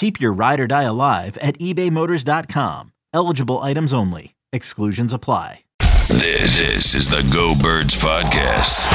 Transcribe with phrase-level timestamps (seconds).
[0.00, 2.92] Keep your ride or die alive at ebaymotors.com.
[3.12, 4.34] Eligible items only.
[4.50, 5.64] Exclusions apply.
[6.08, 8.88] This, is the Go Birds Podcast.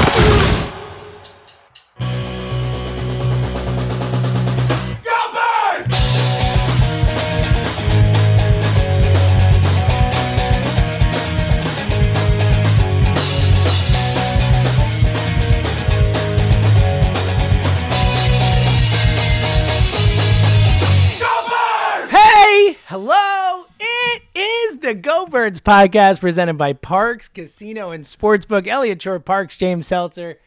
[24.80, 28.66] The Go Birds podcast presented by Parx Casino and Sportsbook.
[28.66, 30.38] Elliot Shorr-Parks, James Seltzer,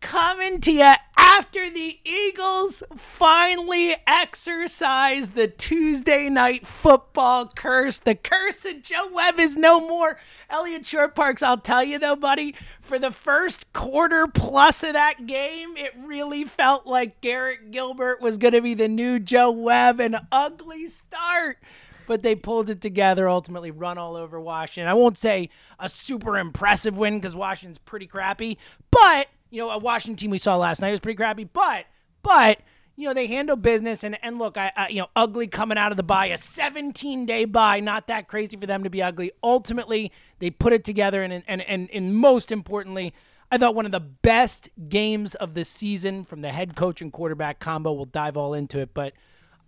[0.00, 7.98] coming to you after the Eagles finally exercise the Tuesday night football curse.
[7.98, 10.18] The curse of Joe Webb is no more.
[10.48, 15.76] Elliot Shorr-Parks, I'll tell you though, buddy, for the first quarter plus of that game,
[15.76, 20.00] it really felt like Garrett Gilbert was going to be the new Joe Webb.
[20.00, 21.58] An ugly start
[22.06, 24.88] but they pulled it together, ultimately run all over Washington.
[24.88, 28.58] I won't say a super impressive win because Washington's pretty crappy,
[28.90, 31.86] but you know, a Washington team we saw last night was pretty crappy, but
[32.22, 32.60] but
[32.96, 35.90] you know, they handle business and and look, I, I you know, ugly coming out
[35.90, 39.32] of the bye, a 17 day bye, not that crazy for them to be ugly.
[39.42, 43.14] Ultimately, they put it together and and and, and most importantly,
[43.50, 47.12] I thought one of the best games of the season from the head coach and
[47.12, 47.92] quarterback combo.
[47.92, 49.12] We'll dive all into it, but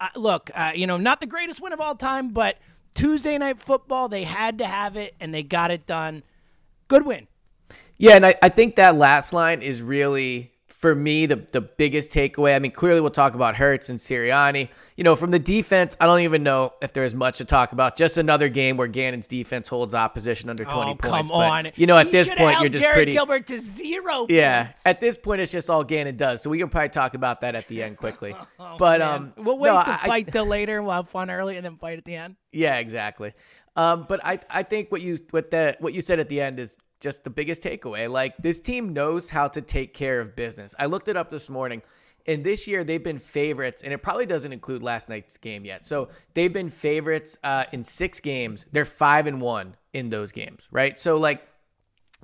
[0.01, 2.59] uh, look, uh, you know, not the greatest win of all time, but
[2.95, 6.23] Tuesday night football, they had to have it and they got it done.
[6.89, 7.27] Good win.
[7.99, 12.11] Yeah, and I, I think that last line is really for me the the biggest
[12.11, 12.55] takeaway.
[12.55, 14.69] I mean, clearly we'll talk about Hurts and Sirianni.
[14.97, 17.97] You know, from the defense, I don't even know if there's much to talk about.
[17.97, 21.31] Just another game where Gannon's defense holds opposition under 20 oh, points.
[21.31, 21.65] Come on.
[21.65, 23.13] But, you know, at He this point, you're just Garrett pretty.
[23.13, 24.27] Gilbert to zero.
[24.29, 24.87] Yeah, points.
[24.87, 26.43] at this point, it's just all Gannon does.
[26.43, 28.35] So we can probably talk about that at the end quickly.
[28.59, 29.09] Oh, but man.
[29.09, 30.83] um, we'll wait no, to I- fight till later.
[30.83, 32.37] We'll have fun early and then fight at the end.
[32.53, 33.35] Yeah, exactly.
[33.77, 36.59] Um, but I, I think what you what the what you said at the end
[36.59, 38.11] is just the biggest takeaway.
[38.11, 40.75] Like this team knows how to take care of business.
[40.79, 41.83] I looked it up this morning,
[42.27, 45.85] and this year they've been favorites, and it probably doesn't include last night's game yet.
[45.85, 48.67] So they've been favorites uh, in six games.
[48.73, 50.99] They're five and one in those games, right?
[50.99, 51.47] So like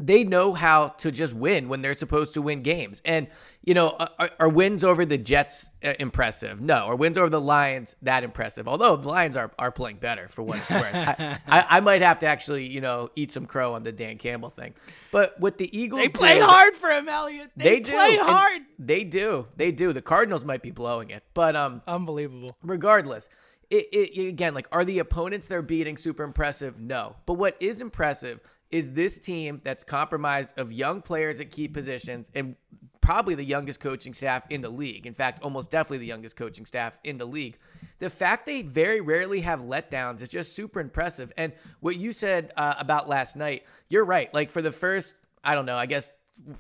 [0.07, 3.01] they know how to just win when they're supposed to win games.
[3.05, 3.29] And,
[3.65, 6.61] you know, are, are wins over the Jets uh, impressive?
[6.61, 6.75] No.
[6.87, 8.67] Are wins over the Lions that impressive?
[8.67, 10.95] Although the Lions are, are playing better for what it's worth.
[10.95, 14.19] I, I, I might have to actually, you know, eat some crow on the Dan
[14.19, 14.75] Campbell thing.
[15.13, 17.51] But what the Eagles They play do- hard for him, Elliot.
[17.57, 17.93] They, They, do.
[17.93, 18.63] play and hard.
[18.79, 19.47] They do.
[19.57, 19.93] They do.
[19.93, 21.23] The Cardinals might be blowing it.
[21.33, 22.57] But um Unbelievable.
[22.63, 23.29] regardless,
[23.71, 26.81] it, it again, like, are the opponents they're beating super impressive?
[26.81, 27.17] No.
[27.27, 28.41] But what is impressive
[28.73, 32.57] is this team that's compromised of young players at key positions and
[33.03, 35.07] probably the youngest coaching staff in the league.
[35.07, 37.59] In fact, almost definitely the youngest coaching staff in the league.
[37.99, 41.33] The fact they very rarely have letdowns is just super impressive.
[41.37, 44.33] And what you said uh, about last night, you're right.
[44.33, 45.15] Like for the first,
[45.45, 46.17] I don't know, I guess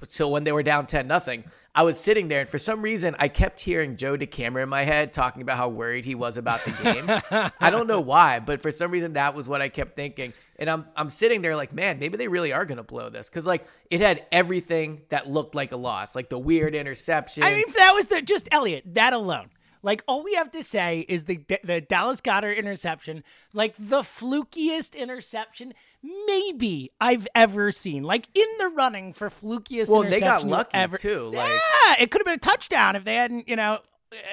[0.08, 1.44] till when they were down 10 nothing.
[1.74, 4.82] I was sitting there and for some reason I kept hearing Joe DeCamara in my
[4.82, 7.50] head talking about how worried he was about the game.
[7.60, 10.34] I don't know why, but for some reason that was what I kept thinking.
[10.62, 13.28] And I'm I'm sitting there like, man, maybe they really are gonna blow this.
[13.28, 16.14] Cause like it had everything that looked like a loss.
[16.14, 17.42] Like the weird interception.
[17.42, 19.50] I mean, that was the just Elliot, that alone.
[19.82, 24.94] Like all we have to say is the the Dallas Goedert interception, like the flukiest
[24.94, 25.74] interception
[26.28, 28.04] maybe I've ever seen.
[28.04, 30.96] Like in the running for flukiest well, interception they got lucky ever.
[30.96, 31.32] too.
[31.34, 33.80] Like yeah, it could have been a touchdown if they hadn't, you know.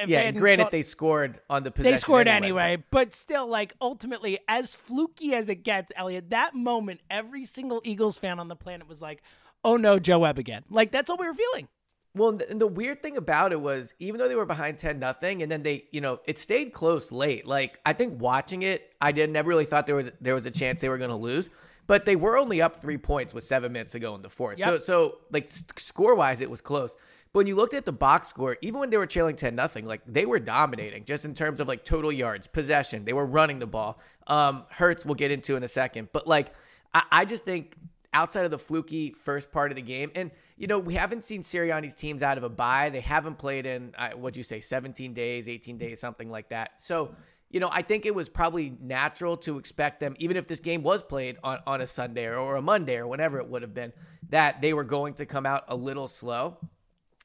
[0.05, 1.91] Yeah, they granted got- they scored on the possession.
[1.93, 2.63] they scored anyway.
[2.63, 7.81] anyway, but still, like ultimately, as fluky as it gets, Elliot, that moment, every single
[7.83, 9.21] Eagles fan on the planet was like,
[9.63, 11.67] "Oh no, Joe Webb again!" Like that's all we were feeling.
[12.15, 14.79] Well, and the- and the weird thing about it was, even though they were behind
[14.79, 17.45] ten nothing, and then they, you know, it stayed close late.
[17.45, 20.51] Like I think watching it, I did never really thought there was there was a
[20.51, 21.49] chance they were going to lose,
[21.85, 24.57] but they were only up three points with seven minutes to go in the fourth.
[24.59, 24.81] So Yep.
[24.81, 26.95] so like score wise, it was close.
[27.31, 29.85] But when you looked at the box score, even when they were trailing ten nothing,
[29.85, 33.05] like they were dominating just in terms of like total yards, possession.
[33.05, 33.99] They were running the ball.
[34.27, 36.53] Um, Hurts we'll get into in a second, but like
[36.93, 37.75] I, I just think
[38.13, 40.11] outside of the fluky first part of the game.
[40.15, 42.89] And, you know, we haven't seen Sirianni's teams out of a bye.
[42.89, 46.81] They haven't played in, what'd you say, 17 days, 18 days, something like that.
[46.81, 47.15] So,
[47.49, 50.83] you know, I think it was probably natural to expect them, even if this game
[50.83, 53.93] was played on, on a Sunday or a Monday or whenever it would have been,
[54.29, 56.57] that they were going to come out a little slow.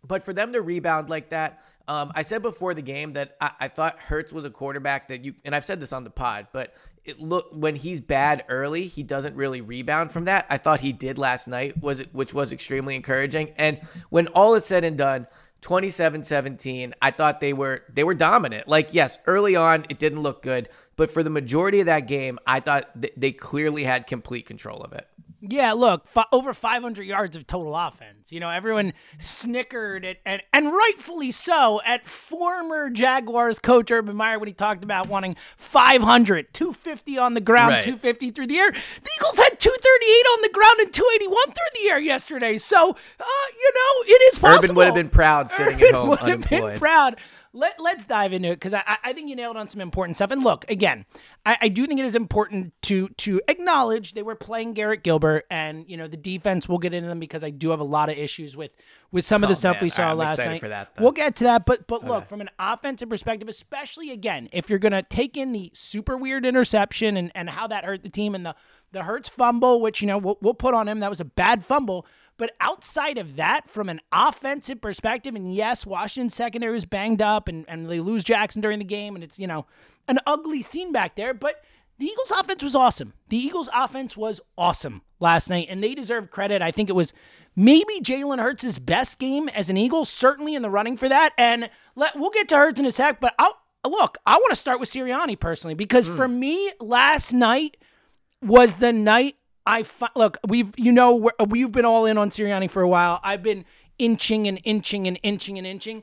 [0.07, 3.53] But for them to rebound like that, um, I said before the game that I,
[3.61, 6.49] I thought Hurts was a quarterback that you, and I've said this on the pod,
[6.53, 6.75] but
[7.05, 10.47] it look when he's bad early, he doesn't really rebound from that.
[10.49, 13.53] I thought he did last night, was which was extremely encouraging.
[13.57, 15.27] And when all is said and done,
[15.61, 18.69] 27-17, I thought they were they were dominant.
[18.69, 22.39] Like yes, early on it didn't look good, but for the majority of that game,
[22.47, 25.07] I thought th- they clearly had complete control of it.
[25.49, 28.33] Yeah, look, fi- over 500 yards of total offense.
[28.33, 34.39] You know, everyone snickered at, and and rightfully so at former Jaguars coach Urban Meyer
[34.39, 37.83] when he talked about wanting 500, 250 on the ground, Right.
[37.83, 38.71] 250 through the air.
[38.71, 42.59] The Eagles had 238 on the ground and 281 through the air yesterday.
[42.59, 43.25] So, uh,
[43.61, 44.65] you know, it is possible.
[44.65, 46.79] Urban would have been proud sitting at home would have been unemployed.
[46.79, 47.17] proud.
[47.57, 50.33] Let, let's dive into it because I, I- think you nailed on some important stuff.
[50.33, 51.05] And look, again,
[51.47, 55.45] I, I do think it is important to to acknowledge they were playing Garrett Gilbert,
[55.53, 56.69] and you know the defense.
[56.69, 58.73] We'll get into them because I do have a lot of issues with
[59.13, 59.83] with some of the Oh, stuff man.
[59.85, 60.63] we saw I'm last night.
[60.63, 64.69] that, we'll get to that, but but look from an offensive perspective, especially again, if
[64.69, 68.35] you're gonna take in the super weird interception and and how that hurt the team
[68.35, 68.57] and the
[68.91, 71.01] the Hurts fumble, which you know we'll, we'll put on him.
[71.01, 72.07] That was a bad fumble.
[72.37, 77.47] But outside of that, from an offensive perspective, and yes, Washington's secondary was banged up
[77.49, 79.67] and, and they lose Jackson during the game, and it's, you know,
[80.09, 81.33] an ugly scene back there.
[81.33, 81.63] But
[81.99, 83.13] the Eagles' offense was awesome.
[83.29, 86.61] The Eagles' offense was awesome last night, and they deserve credit.
[86.61, 87.13] I think it was
[87.55, 91.33] maybe Jalen Hurts' best game as an Eagle, certainly in the running for that.
[91.39, 94.57] And let, we'll get to Hurts in a sec, but I'll, look, I want to
[94.57, 96.17] start with Sirianni personally because hmm.
[96.17, 97.77] for me, last night
[98.43, 100.37] was the night I fi- look.
[100.47, 103.21] We've you know we're, we've been all in on Sirianni for a while.
[103.23, 103.65] I've been
[103.99, 106.03] inching and inching and inching and inching.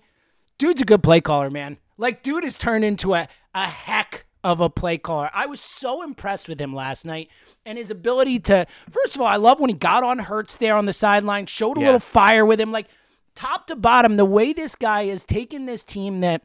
[0.57, 1.77] Dude's a good play caller, man.
[1.97, 5.29] Like dude has turned into a a heck of a play caller.
[5.33, 7.29] I was so impressed with him last night
[7.65, 8.65] and his ability to.
[8.89, 11.77] First of all, I love when he got on Hurts there on the sideline, showed
[11.77, 11.87] a Yeah.
[11.87, 12.87] little fire with him, like
[13.35, 14.18] top to bottom.
[14.18, 16.41] The way this guy has taken this team that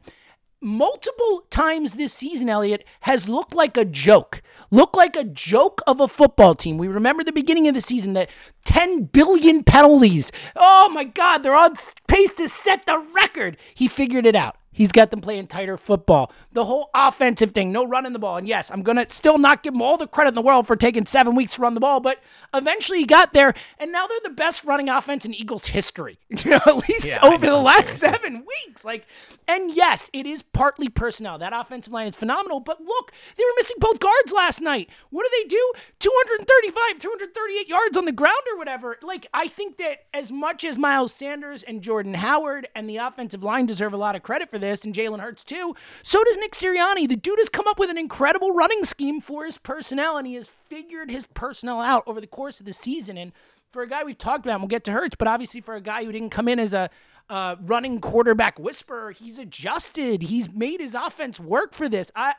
[0.61, 4.41] multiple times this season, Elliot, has looked like a joke.
[4.71, 6.77] Looked like a joke of a football team.
[6.77, 8.29] We remember the beginning of the season that
[8.65, 10.31] 10 billion penalties.
[10.55, 11.75] Oh my God, they're on
[12.07, 13.57] pace to set the record.
[13.73, 14.57] He figured it out.
[14.77, 16.31] He's got them playing tighter football.
[16.53, 18.37] The whole offensive thing, no running the ball.
[18.37, 20.67] And yes, I'm going to still not give him all the credit in the world
[20.67, 22.21] for taking seven weeks to run the ball, but
[22.53, 23.55] eventually he got there.
[23.79, 27.21] And now they're the best running offense in Eagles history, you know, at least Yeah,
[27.23, 28.85] over the last seven weeks.
[28.85, 29.07] Like,
[29.47, 31.39] and yes, it is partly personnel.
[31.39, 34.91] That offensive line is phenomenal, but look, they were missing both guards last night.
[35.09, 35.71] What do they do?
[35.99, 38.97] 235, 238 yards on the ground or whatever.
[39.01, 43.43] Like, I think that as much as Miles Sanders and Jordan Howard and the offensive
[43.43, 46.53] line deserve a lot of credit for this, and Jalen Hurts too, so does Nick
[46.53, 47.07] Sirianni.
[47.07, 50.35] The dude has come up with an incredible running scheme for his personnel, and he
[50.35, 53.17] has figured his personnel out over the course of the season.
[53.17, 53.31] And
[53.71, 55.81] for a guy we've talked about, and we'll get to Hurts, but obviously for a
[55.81, 56.89] guy who didn't come in as a
[57.29, 60.23] uh, running quarterback whisperer, he's adjusted.
[60.23, 62.11] He's made his offense work for this.
[62.15, 62.35] I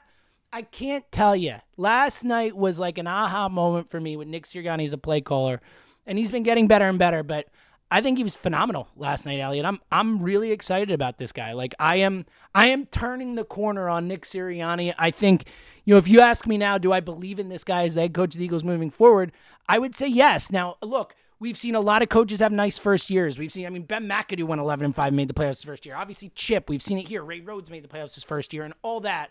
[0.53, 1.57] I can't tell you.
[1.77, 5.21] Last night was like an aha moment for me with Nick Sirianni as a play
[5.21, 5.61] caller,
[6.07, 7.23] and he's been getting better and better.
[7.23, 7.49] But
[7.91, 9.65] I think he was phenomenal last night, Elliot.
[9.65, 11.53] I'm I'm really excited about this guy.
[11.53, 14.95] Like I am I am turning the corner on Nick Sirianni.
[14.99, 15.45] I think,
[15.85, 18.03] you know, if you ask me now, do I believe in this guy as the
[18.03, 19.33] head coach of the Eagles moving forward?
[19.69, 20.53] I would say yes.
[20.53, 23.39] Now, look, we've seen a lot of coaches have nice first years.
[23.39, 25.87] We've seen, I mean, Ben McAdoo went 11 and 5, made the playoffs his first
[25.87, 25.97] year.
[25.97, 27.23] Obviously, Chip, we've seen it here.
[27.23, 29.31] Ray Rhodes made the playoffs his first year and all that.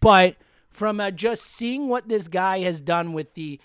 [0.00, 0.36] But
[0.70, 3.60] from uh, just seeing what this guy has done with the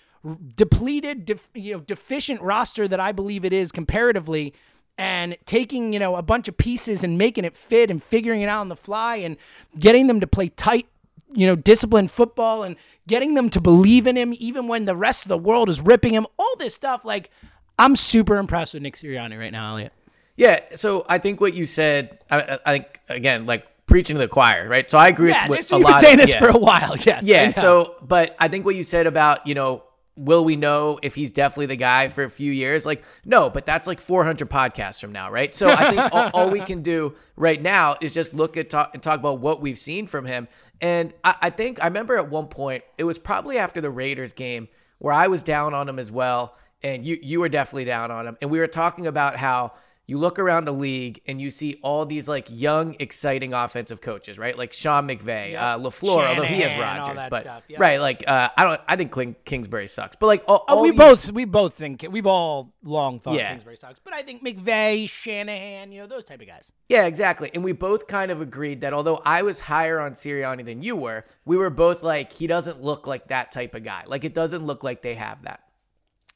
[0.56, 4.54] depleted, def, you know, deficient roster that I believe it is comparatively,
[4.98, 8.50] and taking you know a bunch of pieces and making it fit and figuring it
[8.50, 9.38] out on the fly and
[9.78, 10.88] getting them to play tight,
[11.34, 12.76] you know, disciplined football and
[13.08, 16.14] getting them to believe in him even when the rest of the world is ripping
[16.14, 16.28] him.
[16.38, 17.30] All this stuff, like
[17.78, 19.94] I'm super impressed with Nick Sirianni right now, Elliot.
[20.36, 24.28] Yeah, so I think what you said, I, I think again, like preaching to the
[24.28, 24.90] choir, right?
[24.90, 25.94] So I agree Yeah, with this, a you've lot.
[25.94, 26.40] been saying of, this yeah.
[26.40, 26.96] for a while.
[27.06, 27.24] Yes.
[27.26, 27.52] Yeah.
[27.52, 29.84] So, but I think what you said about, you know,
[30.20, 32.86] will we know if he's definitely the guy for a few years?
[32.86, 35.56] Like, no, but that's like 400 podcasts from now, right?
[35.56, 38.92] So I think all, all we can do right now is just look at talk
[38.94, 40.50] and talk about what we've seen from him.
[40.82, 44.34] And I, I think I remember at one point, it was probably after the Raiders
[44.34, 46.58] game where I was down on him as well.
[46.84, 48.38] And you, you were definitely down on him.
[48.42, 49.74] And we were talking about how
[50.10, 54.40] you look around the league and you see all these like young, exciting offensive coaches,
[54.40, 54.58] right?
[54.58, 57.78] Like Sean McVay, uh, Lafleur, although he has Shanahan, Rodgers, but stuff, yeah.
[57.80, 60.90] right, like uh, I don't, I think Kingsbury sucks, but like all, Oh, all we
[60.90, 63.52] these- both we both think we've all long thought Yeah.
[63.52, 66.72] Kingsbury sucks, but I think McVay, Shanahan, you know those type of guys.
[66.90, 67.52] yeah, exactly.
[67.54, 70.96] And we both kind of agreed that although I was higher on Sirianni than you
[70.96, 74.04] were, we were both like he doesn't look like that type of guy.
[74.08, 75.62] Like it doesn't look like they have that.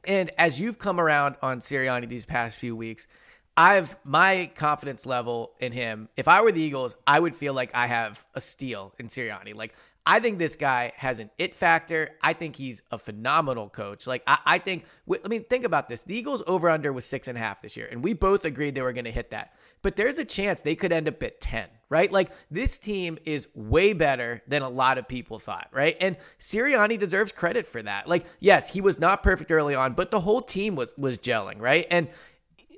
[0.06, 3.08] And as you've come around on Sirianni these past few weeks,
[3.55, 6.10] I've my confidence level in him.
[6.17, 9.53] If I were the Eagles, I would feel like I have a steal in Sirianni.
[9.53, 12.10] Like I think this guy has an it factor.
[12.22, 14.05] I think he's a phenomenal coach.
[14.05, 14.86] Like I, I think.
[15.24, 16.03] I mean, think about this.
[16.03, 18.75] The Eagles over under was six and a half this year, and we both agreed
[18.75, 19.53] they were going to hit that.
[19.81, 21.67] But there's a chance they could end up at ten.
[21.89, 22.12] Right?
[22.12, 25.69] Like this team is way better than a lot of people thought.
[25.72, 25.95] Right?
[26.01, 28.10] And Sirianni deserves credit for that.
[28.10, 31.62] Like yes, he was not perfect early on, but the whole team was was gelling.
[31.62, 31.86] Right?
[31.89, 32.10] And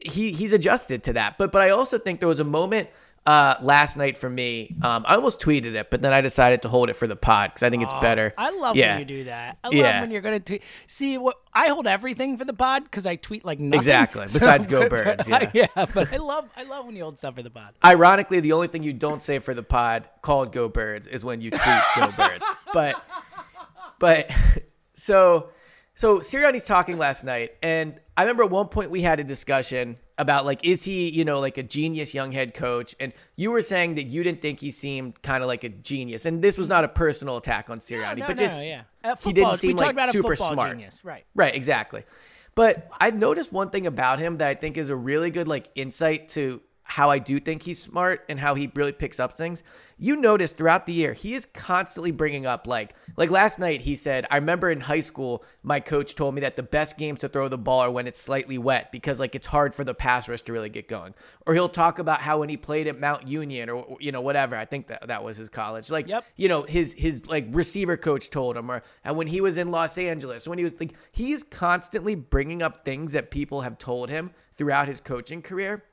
[0.02, 1.38] he he's adjusted to that.
[1.38, 2.90] But but I also think there was a moment
[3.28, 4.76] uh, last night for me.
[4.84, 7.50] Um, I almost tweeted it, but then I decided to hold it for the pod
[7.50, 8.32] because I think it's better.
[8.38, 8.92] I love Yeah.
[8.92, 9.58] when you do that.
[9.64, 10.02] I love Yeah.
[10.02, 10.62] when you're going to tweet.
[10.86, 13.80] See, what I hold everything for the pod because I tweet like nothing.
[13.80, 14.24] Exactly.
[14.32, 15.68] Besides Go but- Birds, but I- yeah.
[15.76, 17.74] yeah, but I love I love when you hold stuff for the pod.
[17.84, 21.42] Ironically, the only thing you don't say for the pod called Go Birds is when
[21.42, 22.48] you tweet Go Birds.
[22.74, 23.04] But
[23.98, 24.30] but
[24.94, 25.50] so
[25.96, 29.98] so Sirianni's talking last night, and I remember at one point we had a discussion
[30.18, 33.62] about like is he you know like a genius young head coach, and you were
[33.62, 36.68] saying that you didn't think he seemed kind of like a genius, and this was
[36.68, 38.84] not a personal attack on Sirianni, no, but no, just yeah.
[39.04, 40.72] Uh, a he didn't seem like super football smart.
[40.72, 41.26] genius, right?
[41.34, 42.04] Right, exactly.
[42.56, 45.70] But I noticed one thing about him that I think is a really good like
[45.76, 49.64] insight to how I do think he's smart and how he really picks up things.
[49.98, 53.96] You notice throughout the year, he is constantly bringing up like like last night he
[53.96, 57.28] said, I remember in high school my coach told me that the best games to
[57.30, 60.30] throw the ball are when it's slightly wet because like it's hard for the pass
[60.30, 61.16] rush to really get going.
[61.48, 64.56] Or he'll talk about how when he played at Mount Union or you know whatever,
[64.56, 65.90] I think that that was his college.
[65.90, 66.24] Like Yep.
[66.36, 69.70] you know his his like receiver coach told him or and when he was in
[69.70, 74.12] Los Angeles when he was like he's constantly bringing up things that people have told
[74.12, 75.84] him throughout his coaching career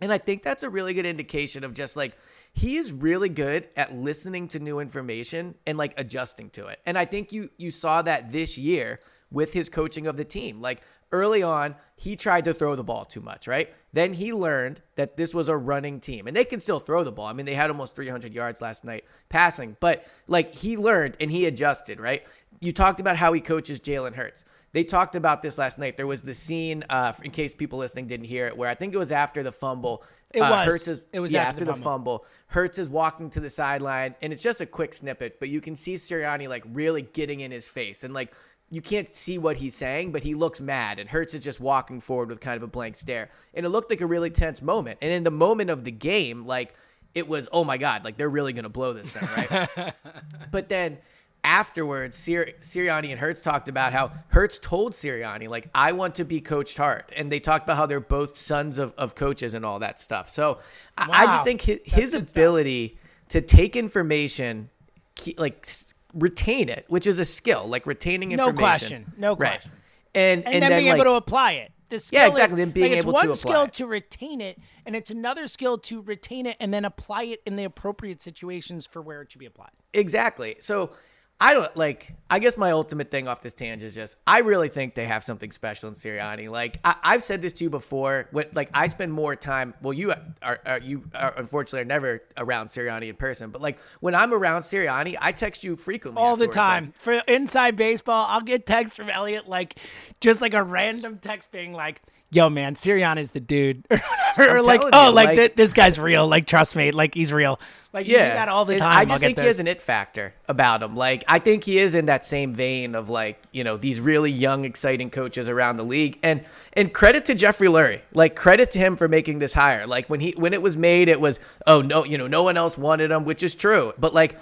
[0.00, 2.16] and I think that's a really good indication of just like
[2.52, 6.80] he is really good at listening to new information and like adjusting to it.
[6.86, 8.98] And I think you you saw that this year
[9.30, 10.60] with his coaching of the team.
[10.60, 13.72] Like early on, he tried to throw the ball too much, right?
[13.92, 17.12] Then he learned that this was a running team and they can still throw the
[17.12, 17.26] ball.
[17.26, 21.30] I mean, they had almost 300 yards last night passing, but like he learned and
[21.30, 22.22] he adjusted, right?
[22.60, 24.44] You talked about how he coaches Jalen Hurts.
[24.76, 25.96] They talked about this last night.
[25.96, 28.92] There was the scene, uh, in case people listening didn't hear it, where I think
[28.92, 30.04] it was after the fumble.
[30.34, 30.66] It uh, was.
[30.66, 32.26] Hurts is, It was yeah, after the the fumble.
[32.48, 35.76] Hurts is walking to the sideline, and it's just a quick snippet, but you can
[35.76, 38.34] see Sirianni like really getting in his face, and like
[38.68, 41.98] you can't see what he's saying, but he looks mad, and Hurts is just walking
[41.98, 44.98] forward with kind of a blank stare, and it looked like a really tense moment.
[45.00, 46.74] And in the moment of the game, like
[47.14, 49.94] it was, oh my god, like they're really gonna blow this thing, right?
[50.50, 50.98] but then
[51.44, 56.24] afterwards, Sir- Sirianni and Hurts talked about how Hurts told Sirianni, like, I want to
[56.24, 57.04] be coached hard.
[57.16, 60.28] And they talked about how they're both sons of, of coaches and all that stuff.
[60.28, 60.60] So
[60.98, 62.30] I, I just think his, his good stuff.
[62.32, 64.70] ability to take information,
[65.16, 65.66] ke- like,
[66.14, 68.54] retain it, which is a skill, like retaining information.
[68.54, 69.12] No question.
[69.18, 69.50] No Right.
[69.60, 69.72] question.
[70.14, 71.72] And, and, and, then, being like, able to apply it.
[71.88, 74.40] The skill Yeah, is- exactly, then being like, it's able to one skill to retain
[74.40, 78.20] it, and it's another skill to retain it and then apply it in the appropriate
[78.20, 79.70] situations for where it should be applied.
[79.94, 80.56] Exactly.
[80.58, 80.90] So
[81.38, 82.14] I don't like.
[82.30, 85.22] I guess my ultimate thing off this tangent is just I really think they have
[85.22, 86.48] something special in Sirianni.
[86.48, 88.28] Like I, have said this to you before.
[88.30, 89.74] When like I spend more time.
[89.82, 93.50] Well, you are, are you are, unfortunately are never around Sirianni in person.
[93.50, 97.12] But like when I'm around Sirianni, I text you frequently all the time like- for
[97.28, 98.26] inside baseball.
[98.28, 99.78] I'll get texts from Elliot like
[100.20, 102.00] just like a random text being like.
[102.30, 103.86] Yo, man, Sirianni is the dude,
[104.38, 106.26] or, or like, oh, you, like, like- th- this guy's real.
[106.26, 107.60] Like, trust me, like he's real.
[107.92, 108.92] Like, you do that all the time.
[108.92, 110.96] I just think he has an it factor about him.
[110.96, 114.30] Like I think he is in that same vein of like you know these really
[114.30, 116.18] young, exciting coaches around the league.
[116.22, 118.02] And and credit to Jeffrey Lurie.
[118.12, 119.86] Like credit to him for making this hire.
[119.86, 122.58] Like when he when it was made, it was oh no, you know no one
[122.58, 123.94] else wanted him, which is true.
[123.98, 124.36] But like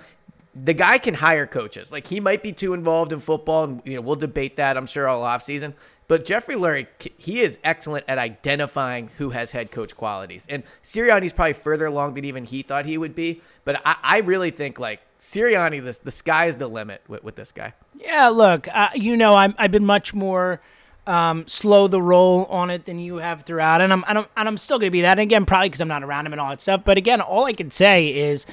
[0.56, 1.92] the guy can hire coaches.
[1.92, 4.76] Like he might be too involved in football, and you know we'll debate that.
[4.76, 5.74] I'm sure all off season.
[6.06, 10.46] But Jeffrey Lurie, he is excellent at identifying who has head coach qualities.
[10.50, 13.40] And Sirianni's probably further along than even he thought he would be.
[13.64, 17.36] But I, I really think like Sirianni, this the sky is the limit with, with
[17.36, 17.72] this guy.
[17.98, 20.60] Yeah, look, uh, you know, I'm, I've been much more
[21.06, 24.48] um, slow the roll on it than you have throughout, and I'm and I'm, and
[24.48, 25.12] I'm still going to be that.
[25.12, 26.82] And again, probably because I'm not around him and all that stuff.
[26.84, 28.46] But again, all I can say is,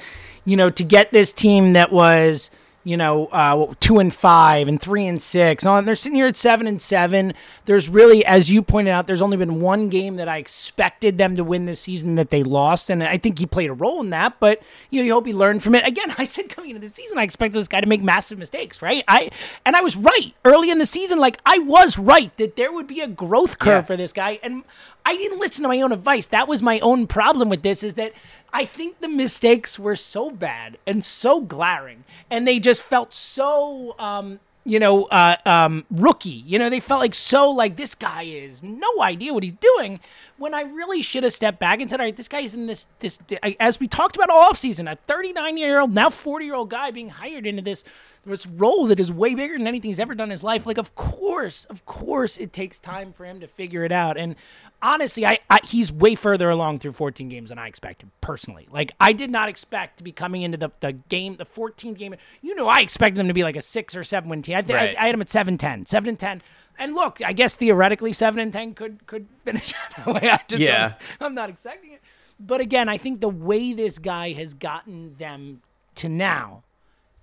[0.44, 2.50] you know, to get this team that was
[2.84, 5.64] you know, uh, two and five and three and six.
[5.64, 7.32] And they're sitting here at seven and seven.
[7.66, 11.36] There's really, as you pointed out, there's only been one game that I expected them
[11.36, 14.10] to win this season that they lost, and I think he played a role in
[14.10, 14.40] that.
[14.40, 15.86] But you know, you hope he learned from it.
[15.86, 18.82] Again, I said coming into the season, I expected this guy to make massive mistakes,
[18.82, 19.04] right?
[19.08, 19.30] I
[19.64, 21.18] and I was right early in the season.
[21.18, 23.86] Like I was right that there would be a growth curve Yeah.
[23.86, 24.64] for this guy, and
[25.04, 26.28] I didn't listen to my own advice.
[26.28, 27.82] That was my own problem with this.
[27.82, 28.12] Is that
[28.52, 33.94] I think the mistakes were so bad and so glaring, and they just felt so,
[33.98, 36.44] um, you know, uh, um, rookie.
[36.46, 40.00] You know, they felt like so like this guy is no idea what he's doing.
[40.42, 42.66] When I really should have stepped back and said, all right, this guy is in
[42.66, 43.20] this this
[43.60, 46.90] as we talked about all offseason, a 39 year old now 40 year old guy
[46.90, 47.84] being hired into this
[48.24, 50.64] this role that is way bigger than anything he's ever done in his life.
[50.64, 54.16] Like, of course, of course, it takes time for him to figure it out.
[54.16, 54.36] And
[54.80, 58.68] honestly, I, I he's way further along through 14 games than I expected personally.
[58.70, 62.14] Like, I did not expect to be coming into the, the game, the 14th game.
[62.42, 64.56] You know, I expected them to be like a six or seven win team.
[64.56, 64.96] I, think Right.
[64.96, 66.42] I, I had him at 7 10, 7 and 10.
[66.78, 70.30] And look, I guess theoretically, seven and ten could could finish that way.
[70.30, 70.94] I just Yeah.
[71.20, 72.00] I'm not expecting it.
[72.40, 75.62] But again, I think the way this guy has gotten them
[75.96, 76.64] to now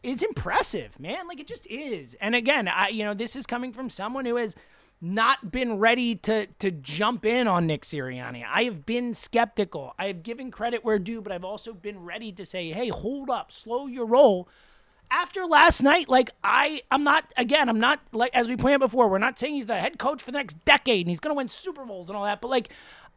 [0.02, 1.28] is impressive, man.
[1.28, 2.16] Like it just is.
[2.22, 4.56] And again, I you know, this is coming from someone who has
[5.02, 8.46] not been ready to to jump in on Nick Sirianni.
[8.48, 9.94] I have been skeptical.
[9.98, 13.30] I have given credit where due, but I've also been ready to say, "Hey, hold
[13.30, 14.48] up, slow your roll."
[15.12, 17.68] After last night, like I, I'm not again.
[17.68, 19.10] I'm not like as we pointed before.
[19.10, 21.38] We're not saying he's the head coach for the next decade and he's going to
[21.38, 22.42] win Super Bowls and all that.
[22.42, 22.70] But like,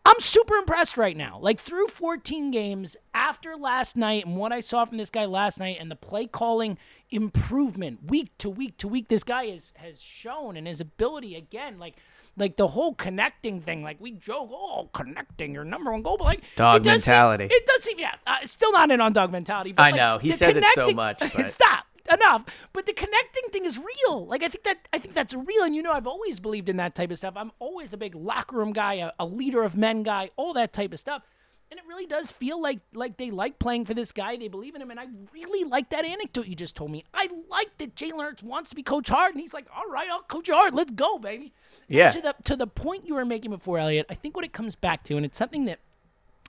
[0.05, 1.39] I'm super impressed right now.
[1.41, 5.61] Like through 14 games after last night and what I saw from this guy last
[5.61, 6.77] night and the play calling
[7.11, 11.79] improvement week to week to week, this guy is has shown and his ability again,
[11.79, 11.97] like
[12.37, 13.83] like the whole connecting thing.
[13.83, 17.11] Like we joke, oh, connecting your number one goal, but like Dog it does seem-
[17.13, 17.49] mentality.
[17.51, 19.73] it does seem, yeah, uh, still not in on dog mentality.
[19.73, 22.45] But I like, know, he says it so much, but- Stop enough.
[22.73, 24.27] But the connecting thing is real.
[24.27, 25.63] Like I think that I think that's real.
[25.65, 27.35] And you know, I've always believed in that type of stuff.
[27.37, 30.73] I'm always a big locker room guy, a, a leader of men guy, all that
[30.73, 31.23] type of stuff.
[31.73, 34.37] And it really does feel like like they like playing for this guy.
[34.37, 37.03] They believe in him, and I really like that anecdote you just told me.
[37.15, 40.07] I like that Jalen Hurts wants to be Coach Hard, and he's like, "All right,
[40.11, 40.75] I'll coach you hard.
[40.75, 41.55] Let's go, baby."
[41.89, 42.11] And Yeah.
[42.11, 44.77] To the to the point you were making before, Elliot, I think what it comes
[44.77, 45.79] back to, and it's something that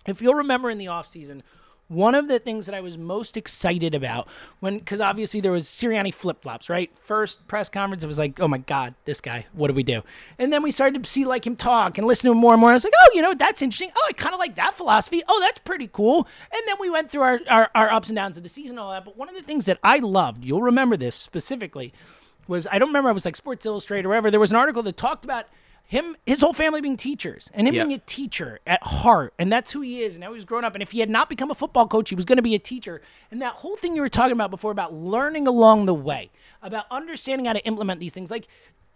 [0.06, 1.42] if you'll remember in the offseason,
[1.94, 4.28] one of the things that I was most excited about
[4.60, 6.92] when, because obviously there was Sirianni flip flops, right?
[7.00, 10.02] First press conference, it was like, oh my God, this guy, what do we do?
[10.40, 12.62] And then we started to see like him talk and listen to him more and
[12.62, 12.72] more.
[12.72, 13.92] I was like, oh, you know, that's interesting.
[13.96, 15.24] Oh, I kind of like that philosophy.
[15.28, 16.28] Oh, that's pretty cool.
[16.52, 18.92] And then we went through our, our, our ups and downs of the season all
[18.92, 19.06] that.
[19.06, 21.94] But one of the things that I loved, you'll remember this specifically,
[22.48, 24.30] was I don't remember, it was like Sports Illustrated or whatever.
[24.30, 25.46] There was an article that talked about
[25.94, 27.84] him, his whole family being teachers, and him Yeah.
[27.86, 30.16] being a teacher at heart, and that's who he is.
[30.16, 30.74] And now he's grown up.
[30.74, 32.60] And if he had not become a football coach, he was going to be a
[32.60, 33.02] teacher.
[33.32, 36.86] And that whole thing you were talking about before about learning along the way, about
[36.92, 38.48] understanding how to implement these things, like.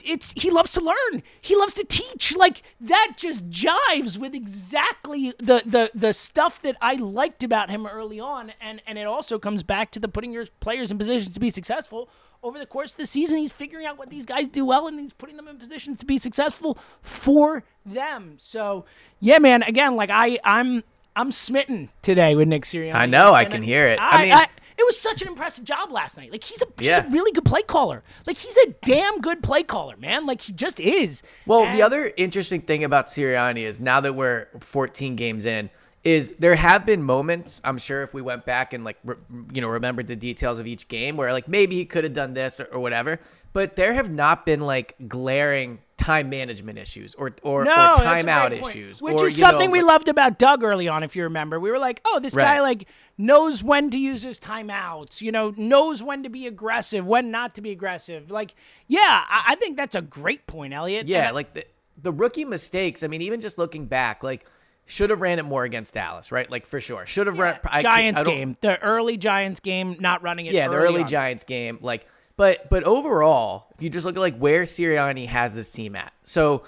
[0.05, 1.23] It's he loves to learn.
[1.41, 2.37] He loves to teach.
[2.37, 7.87] Like that just jives with exactly the the the stuff that I liked about him
[7.87, 11.33] early on, and and it also comes back to the putting your players in positions
[11.33, 12.09] to be successful
[12.43, 14.99] over the course of the season, he's figuring out what these guys do well and
[14.99, 18.35] he's putting them in positions to be successful for them.
[18.37, 18.85] So,
[19.19, 19.63] yeah, man.
[19.63, 20.83] Again, like I, I'm,
[21.15, 22.93] I'm smitten today with Nick Sirianni.
[22.93, 23.99] I know, I can hear it.
[23.99, 24.47] I I, mean- I-
[24.79, 26.31] it was such an impressive job last night.
[26.31, 27.07] Like he's a, he's Yeah.
[27.07, 28.03] a really good play caller.
[28.27, 30.27] Like he's a damn good play caller, man.
[30.27, 31.23] Like he just is.
[31.47, 35.71] Well, And- the other interesting thing about Sirianni is now that we're 14 games in,
[36.03, 39.15] is there have been moments, I'm sure if we went back and like, re-
[39.53, 42.33] you know, remembered the details of each game where like maybe he could have done
[42.33, 43.19] this or, or whatever,
[43.53, 48.51] but there have not been like glaring time management issues or or, No, or timeout
[48.51, 51.03] issues, which or, is you know, something we like- loved about Doug early on.
[51.03, 54.37] If you remember, we were like, "Oh, this guy like knows when to use his
[54.39, 55.21] timeouts.
[55.21, 58.53] You know, knows when to be aggressive, when not to be aggressive." Like,
[58.87, 61.07] yeah, I, I think that's a great point, Elliot.
[61.07, 61.65] Yeah, And- like the
[61.99, 63.01] the rookie mistakes.
[63.03, 64.45] I mean, even just looking back, like
[64.87, 66.49] should have ran it more against Dallas, right?
[66.49, 70.23] Like for sure, should have ran I- Giants I game, the early Giants game, not
[70.23, 70.53] running it.
[70.53, 71.07] Yeah, the early on.
[71.07, 75.55] Giants game, like, but but overall, if you just look at like where Sirianni has
[75.55, 76.63] this team at, so.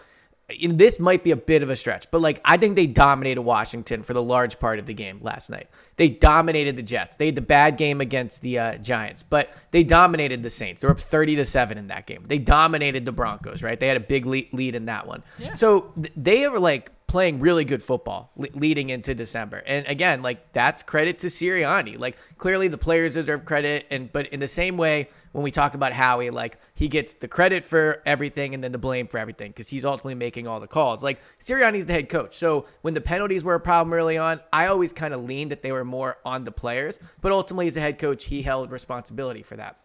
[0.68, 4.02] This might be a bit of a stretch, but like I think they dominated Washington
[4.02, 5.70] for the large part of the game last night.
[5.96, 7.18] They dominated the Jets.
[7.18, 10.82] They had the bad game against the uh, Giants, but they dominated the Saints.
[10.82, 12.24] They were up thirty to seven in that game.
[12.26, 13.62] They dominated the Broncos.
[13.62, 13.80] Right?
[13.80, 15.24] They had a big lead, in that one.
[15.38, 15.54] Yeah.
[15.54, 19.64] So th- they were like playing really good football le- leading into December.
[19.66, 21.98] And again, like that's credit to Sirianni.
[21.98, 25.74] Like clearly the players deserve credit and but in the same way when we talk
[25.74, 29.50] about Howie, like he gets the credit for everything and then the blame for everything
[29.50, 31.04] because he's ultimately making all the calls.
[31.04, 32.36] Like Sirianni's the head coach.
[32.36, 35.64] So when the penalties were a problem early on, I always kind of leaned that
[35.64, 39.42] they were more on the players, but ultimately as a head coach, he held responsibility
[39.42, 39.80] for that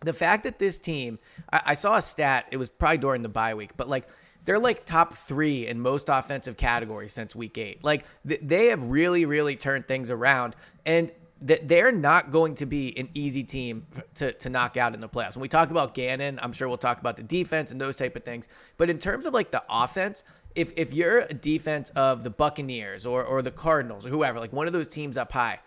[0.00, 1.18] the fact that this team,
[1.50, 4.06] I, I saw a stat, it was probably during the bye week, but like
[4.46, 7.84] they're like top three in most offensive categories since week eight.
[7.84, 10.56] Like th- they have really, really turned things around,
[10.86, 11.10] and
[11.46, 15.08] th- they're not going to be an easy team to, to knock out in the
[15.08, 15.34] playoffs.
[15.34, 18.16] When we talk about Gannon, I'm sure we'll talk about the defense and those type
[18.16, 18.48] of things.
[18.78, 20.22] But in terms of like the offense,
[20.54, 24.52] if if you're a defense of the Buccaneers or or the Cardinals or whoever, like
[24.52, 25.58] one of those teams up high.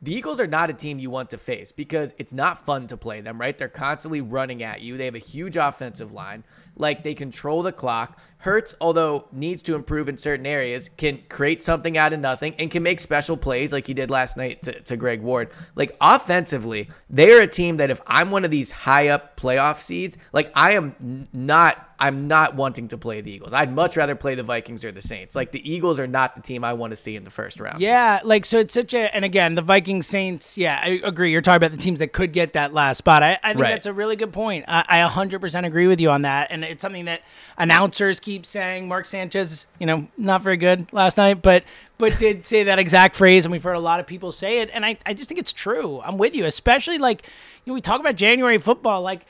[0.00, 2.96] The Eagles are not a team you want to face because it's not fun to
[2.96, 3.56] play them, right?
[3.56, 4.96] They're constantly running at you.
[4.96, 6.44] They have a huge offensive line.
[6.78, 8.18] Like they control the clock.
[8.38, 12.70] Hurts, although needs to improve in certain areas, can create something out of nothing and
[12.70, 15.50] can make special plays like he did last night to, to Greg Ward.
[15.74, 20.16] Like offensively, they're a team that if I'm one of these high up playoff seeds,
[20.32, 23.52] like I am not I'm not wanting to play the Eagles.
[23.52, 25.34] I'd much rather play the Vikings or the Saints.
[25.34, 27.80] Like the Eagles are not the team I want to see in the first round.
[27.80, 30.56] Yeah, like so it's such a and again the Vikings Saints.
[30.58, 31.32] Yeah, I agree.
[31.32, 33.22] You're talking about the teams that could get that last spot.
[33.22, 33.70] I, I think Right.
[33.70, 34.64] that's a really good point.
[34.68, 37.22] I, I 100% agree with you on that, and it's something that
[37.56, 38.86] announcers keep saying.
[38.88, 41.64] Mark Sanchez, you know, not very good last night, but
[41.98, 44.70] but did say that exact phrase, and we've heard a lot of people say it,
[44.72, 46.00] and I I just think it's true.
[46.02, 47.22] I'm with you, especially like
[47.64, 49.26] you know we talk about January football, like.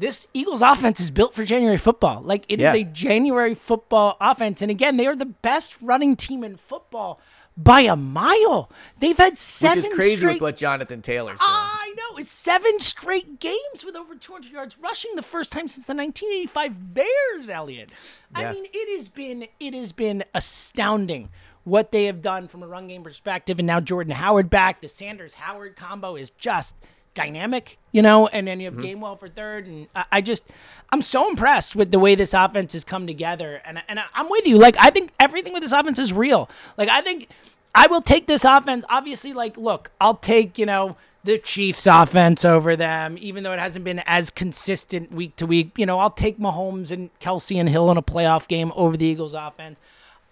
[0.00, 2.22] This Eagles offense is built for January football.
[2.22, 2.74] Like it is Yeah.
[2.74, 4.62] a January football offense.
[4.62, 7.18] And again, they are the best running team in football
[7.56, 8.70] by a mile.
[9.00, 10.34] They've had Which seven is crazy straight.
[10.34, 11.50] with what Jonathan Taylor's doing.
[11.52, 15.86] I know it's seven straight games with over 200 yards rushing, the first time since
[15.86, 17.50] the 1985 Bears.
[17.50, 17.90] Elliot,
[18.38, 18.50] Yeah.
[18.50, 21.30] I mean, it has been it has been astounding
[21.68, 24.80] what they have done from a run game perspective, and now Jordan Howard back.
[24.80, 26.74] The Sanders Howard combo is just
[27.14, 28.26] dynamic, you know.
[28.28, 29.02] And then you have Mm-hmm.
[29.02, 30.44] Gainwell for third, and I, I just
[30.90, 33.60] I'm so impressed with the way this offense has come together.
[33.64, 34.58] And and I'm with you.
[34.58, 36.48] Like I think everything with this offense is real.
[36.76, 37.28] Like I think
[37.74, 38.84] I will take this offense.
[38.88, 43.58] Obviously, like look, I'll take you know the Chiefs offense over them, even though it
[43.58, 45.72] hasn't been as consistent week to week.
[45.76, 49.06] You know, I'll take Mahomes and Kelsey and Hill in a playoff game over the
[49.06, 49.80] Eagles offense.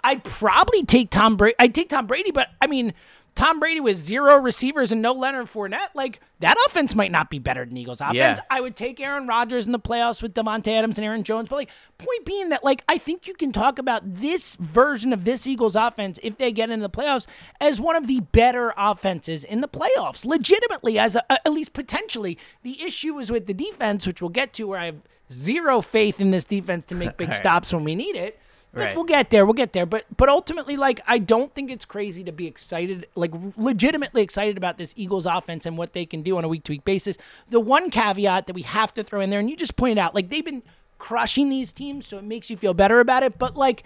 [0.07, 1.57] I'd probably take Tom Brady.
[1.59, 2.95] I'd take Tom Brady, but I mean,
[3.35, 7.41] Tom Brady with zero receivers and no Leonard Fournette, like that offense might not be
[7.41, 8.17] better than Eagles offense.
[8.17, 8.39] Yeah.
[8.49, 11.49] I would take Aaron Rodgers in the playoffs with Davante Adams and Aaron Jones.
[11.49, 15.25] But like, point being that like I think you can talk about this version of
[15.25, 17.27] this Eagles offense if they get into the playoffs
[17.61, 22.39] as one of the better offenses in the playoffs, legitimately as a, at least potentially.
[22.63, 26.21] The issue is with the defense, which we'll get to, where I have zero faith
[26.21, 28.39] in this defense to make big stops when we need it.
[28.77, 28.95] Right.
[28.95, 29.45] we'll get there.
[29.47, 29.87] We'll get there.
[29.87, 34.57] But but ultimately, like I don't think it's crazy to be excited, like legitimately excited
[34.57, 37.17] about this Eagles offense and what they can do on a week to week basis.
[37.51, 40.15] The one caveat that we have to throw in there, and you just pointed out,
[40.15, 40.63] like they've been
[40.99, 43.39] crushing these teams, so it makes you feel better about it.
[43.39, 43.85] But like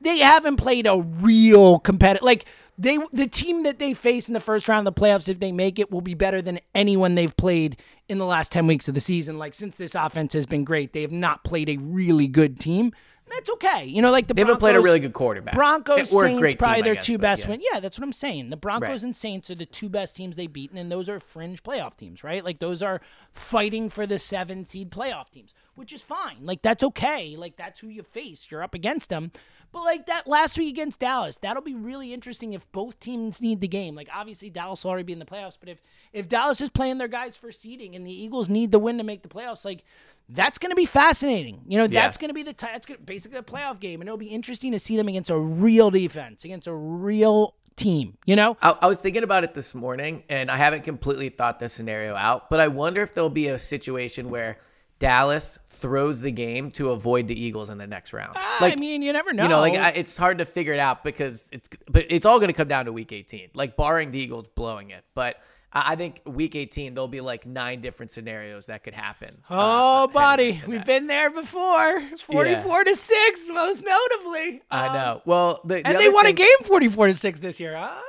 [0.00, 2.44] they haven't played a real competitive like
[2.76, 5.52] they the team that they face in the first round of the playoffs if they
[5.52, 7.76] make it will be better than anyone they've played
[8.08, 10.92] in the last 10 weeks of the season like since this offense has been great
[10.92, 12.92] they have not played a really good team
[13.30, 15.54] that's okay you know like the They haven't played a Broncos- really good quarterback.
[15.54, 17.50] Broncos, Saints, great probably team, their guess, two best yeah.
[17.50, 17.64] wins.
[17.72, 18.50] Yeah, that's what I'm saying.
[18.50, 19.02] The Broncos Right.
[19.02, 22.22] and Saints are the two best teams they've beaten, and those are fringe playoff teams,
[22.24, 22.44] right?
[22.44, 23.00] Like those are
[23.32, 26.38] fighting for the seven seed playoff teams, which is fine.
[26.42, 27.36] Like that's okay.
[27.36, 28.48] Like that's who you face.
[28.50, 29.32] You're up against them.
[29.70, 33.60] But like that last week against Dallas, that'll be really interesting if both teams need
[33.60, 33.94] the game.
[33.94, 36.96] Like obviously Dallas will already be in the playoffs, but if if Dallas is playing
[36.98, 39.84] their guys for seeding and the Eagles need the win to make the playoffs, like
[40.28, 41.62] that's going to be fascinating.
[41.66, 42.02] You know, Yeah.
[42.02, 44.26] that's going to be the t- that's gonna, basically a playoff game, and it'll be
[44.26, 48.56] interesting to see them against a real defense, against a real team, you know?
[48.60, 52.14] I, I was thinking about it this morning, and I haven't completely thought this scenario
[52.14, 54.58] out, but I wonder if there'll be a situation where
[54.98, 58.32] Dallas throws the game to avoid the Eagles in the next round.
[58.36, 59.44] Ah, like, I mean, you never know.
[59.44, 62.38] You know, like I, it's hard to figure it out because it's, but it's all
[62.38, 65.04] going to come down to Week 18, like barring the Eagles blowing it.
[65.14, 65.40] But
[65.72, 69.42] I think Week 18 there'll be like nine different scenarios that could happen.
[69.50, 72.00] uh, Oh, heading buddy, we've been there before.
[72.20, 74.62] 44 to 6, most notably.
[74.70, 75.22] I Um, know.
[75.26, 77.74] Well, the, the And they won a game 44 to 6 this year.
[77.76, 78.02] Ah,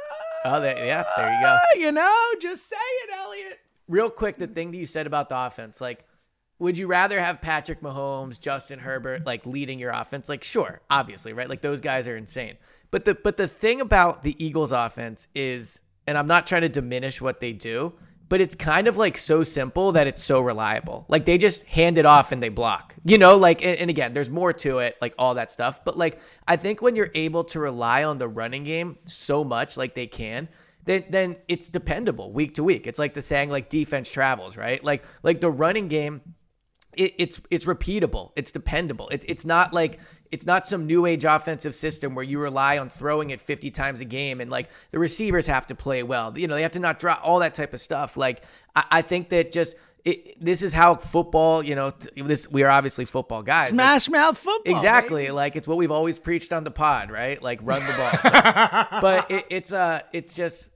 [0.45, 1.57] Oh, there, yeah, there you go.
[1.85, 3.59] You know, just say it, Elliot.
[3.89, 6.05] real quick, the thing that you said about the offense, like,
[6.59, 10.29] would you rather have Patrick Mahomes, Justin Herbert, like leading your offense?
[10.29, 11.49] Like, sure, obviously, right?
[11.49, 12.55] Like those guys are insane.
[12.91, 16.69] But the but the thing about the Eagles offense is, and I'm not trying to
[16.69, 17.93] diminish what they do,
[18.29, 21.05] but it's kind of like so simple that it's so reliable.
[21.07, 22.95] Like they just hand it off and they block.
[23.05, 25.85] You know, like and, and again, there's more to it, like all that stuff.
[25.85, 29.77] But like I think when you're able to rely on the running game so much,
[29.77, 30.49] like they can,
[30.85, 32.87] then then it's dependable week to week.
[32.87, 34.83] It's like the saying like defense travels, right?
[34.83, 36.21] Like like the running game
[36.97, 38.31] it, it's it's repeatable.
[38.35, 39.09] It's dependable.
[39.09, 39.99] It, it's not like
[40.31, 43.99] it's not some new age offensive system where you rely on throwing it 50 times
[44.01, 46.37] a game and like the receivers have to play well.
[46.37, 48.15] You know, they have to not drop all that type of stuff.
[48.17, 48.43] Like
[48.75, 51.61] I, I think that just it, this is how football.
[51.63, 53.71] You know, this we are obviously football guys.
[53.71, 54.71] Like, Smash mouth football.
[54.73, 55.23] Exactly.
[55.23, 55.31] baby.
[55.33, 57.41] Like it's what we've always preached on the pod, right?
[57.41, 59.01] Like run the ball.
[59.01, 60.71] but it, it's uh it's just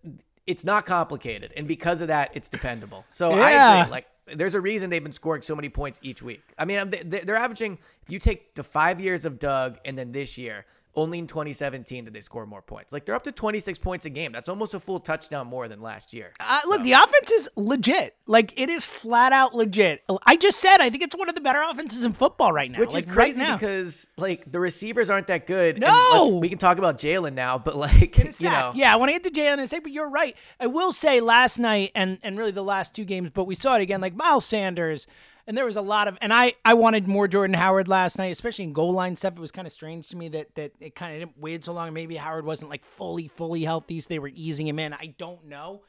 [0.46, 3.06] it's not complicated, and because of that, it's dependable.
[3.08, 3.82] So I Yeah.
[3.84, 3.92] agree.
[3.92, 6.42] Like there's a reason they've been scoring so many points each week.
[6.58, 7.78] I mean, they- they're averaging.
[8.04, 10.66] If you take the five years of Doug and then this year.
[10.96, 12.94] Only in 2017 did they score more points.
[12.94, 14.32] Like they're up to 26 points a game.
[14.32, 16.34] That's almost a full touchdown more than last year.
[16.40, 18.16] Uh, look, the offense is legit.
[18.28, 20.04] Like it is flat out legit.
[20.26, 22.78] I just said I think it's one of the better offenses in football right now.
[22.78, 25.76] Which like, is crazy right because like the receivers aren't that good.
[25.76, 26.10] And No!
[26.14, 29.14] let's- we can talk about Jalen now, but like you know, yeah, I want to
[29.14, 30.36] get to Jalen and say, but you're right.
[30.60, 33.76] I will say last night and and really the last two games, but we saw
[33.78, 34.00] it again.
[34.00, 35.08] Like Miles Sanders,
[35.48, 38.32] and there was a lot of, and I I wanted more Jordan Howard last night,
[38.32, 39.34] especially in goal line stuff.
[39.34, 41.74] It was kind of strange to me that that it kind of didn't wait so
[41.74, 41.94] long.
[41.94, 44.94] Maybe Howard wasn't like fully fully healthy, so they were easing him in.
[44.94, 45.82] I don't know,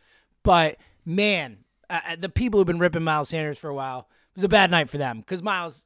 [0.43, 4.39] but man, uh, uh, the people who've been ripping Miles Sanders for a while it
[4.39, 5.85] was a bad night for them because Miles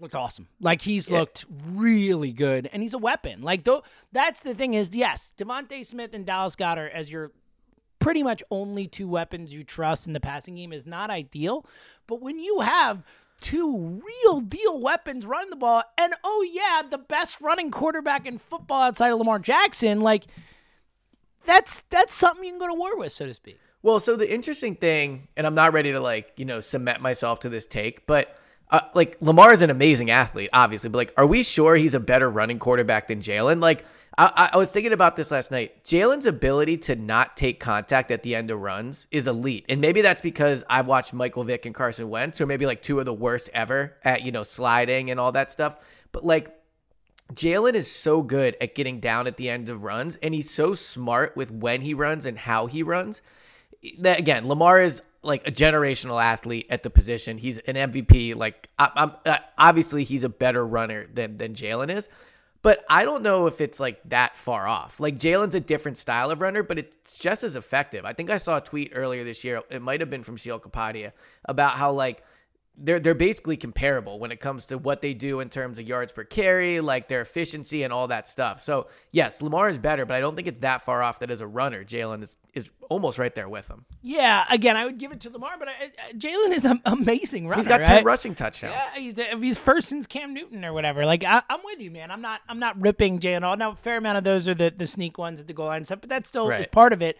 [0.00, 0.46] looked awesome.
[0.60, 3.42] Like he's looked really good, and he's a weapon.
[3.42, 7.32] Like though, that's the thing is, yes, DeVonta Smith and Dallas Goedert as your
[8.08, 11.66] pretty much only two weapons you trust in the passing game is not ideal.
[12.06, 13.02] But when you have
[13.38, 18.38] two real deal weapons running the ball, and oh yeah, the best running quarterback in
[18.38, 20.24] football outside of Lamar Jackson, like
[21.44, 23.60] that's that's something you can go to war with, so to speak.
[23.82, 27.40] Well, so the interesting thing, and I'm not ready to like, you know, cement myself
[27.40, 28.40] to this take, but
[28.70, 32.00] uh, like Lamar is an amazing athlete, obviously, but like, are we sure he's a
[32.00, 33.60] better running quarterback than Jalen?
[33.60, 33.84] Like,
[34.18, 35.84] I, I was thinking about this last night.
[35.84, 39.64] Jalen's ability to not take contact at the end of runs is elite.
[39.68, 42.98] And maybe that's because I've watched Michael Vick and Carson Wentz, who maybe like two
[42.98, 45.78] of the worst ever at, you know, sliding and all that stuff.
[46.10, 46.52] But like,
[47.32, 50.74] Jalen is so good at getting down at the end of runs, and he's so
[50.74, 53.20] smart with when he runs and how he runs.
[53.98, 57.36] That again, Lamar is like a generational athlete at the position.
[57.36, 58.34] He's an MVP.
[58.34, 62.08] Like, I, I'm uh, obviously he's a better runner than than Jalen is,
[62.62, 65.00] but I don't know if it's like that far off.
[65.00, 68.04] Like Jalen's a different style of runner, but it's just as effective.
[68.04, 69.62] I think I saw a tweet earlier this year.
[69.70, 71.12] It might have been from Sheil Kapadia
[71.44, 72.24] about how like
[72.80, 76.12] they're they're basically comparable when it comes to what they do in terms of yards
[76.12, 78.60] per carry, like their efficiency and all that stuff.
[78.60, 81.40] So yes, Lamar is better, but I don't think it's that far off that as
[81.40, 83.84] a runner, Jalen is is almost right there with him.
[84.00, 85.68] Yeah, again, I would give it to Lamar, but
[86.16, 87.60] Jalen is an amazing runner.
[87.60, 88.04] He's got ten right?
[88.04, 88.74] rushing touchdowns.
[88.94, 91.04] Yeah, he's uh, he's first since Cam Newton or whatever.
[91.04, 92.10] Like I, I'm with you, man.
[92.10, 93.56] I'm not I'm not ripping Jalen all.
[93.56, 95.84] Now a fair amount of those are the the sneak ones at the goal line
[95.84, 97.18] stuff, but that still is part of it.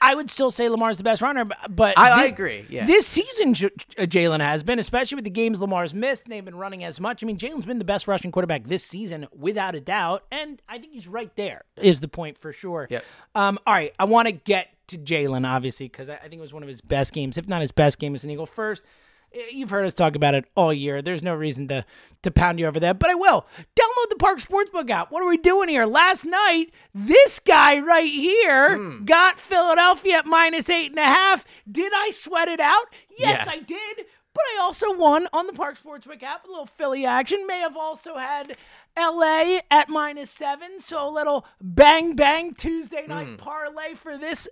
[0.00, 2.86] I, I would still say Lamar's the best runner, but, I- I agree, yeah.
[2.86, 6.24] this season J- J- Jalen has been, especially with the games Lamar's missed.
[6.24, 7.22] And they've been running as much.
[7.22, 10.78] I mean, Jalen's been the best rushing quarterback this season without a doubt, and I
[10.78, 11.62] think he's right there.
[11.76, 12.86] Is the point for sure.
[12.90, 13.04] Yep.
[13.34, 13.58] Um.
[13.66, 16.52] All right, I want to get to Jalen obviously because I, I think it was
[16.54, 18.46] one of his best games, if not his best game as an Eagle.
[18.46, 18.82] First.
[19.52, 21.02] You've heard us talk about it all year.
[21.02, 21.84] There's no reason to
[22.22, 23.46] to pound you over that, but I will.
[23.76, 25.12] Download the Parx Sportsbook app.
[25.12, 25.86] What are we doing here?
[25.86, 29.04] Last night, this guy right here hmm.
[29.04, 31.44] got Philadelphia at minus eight and a half.
[31.70, 32.86] Did I sweat it out?
[33.10, 33.48] Yes, Yes.
[33.48, 34.06] I did.
[34.34, 36.44] But I also won on the Parx Sportsbook app.
[36.44, 37.46] A little Philly action.
[37.46, 38.56] May have also had
[38.96, 40.80] LA at minus seven.
[40.80, 43.36] So a little bang bang Tuesday night hmm.
[43.36, 44.48] parlay for this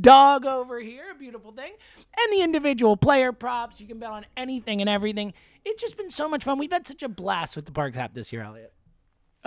[0.00, 1.04] dog over here.
[1.12, 1.72] A beautiful thing.
[2.18, 3.80] And the individual player props.
[3.80, 5.32] You can bet on anything and everything.
[5.64, 6.58] It's just been so much fun.
[6.58, 8.72] We've had such a blast with the Parx app this year, Elliot.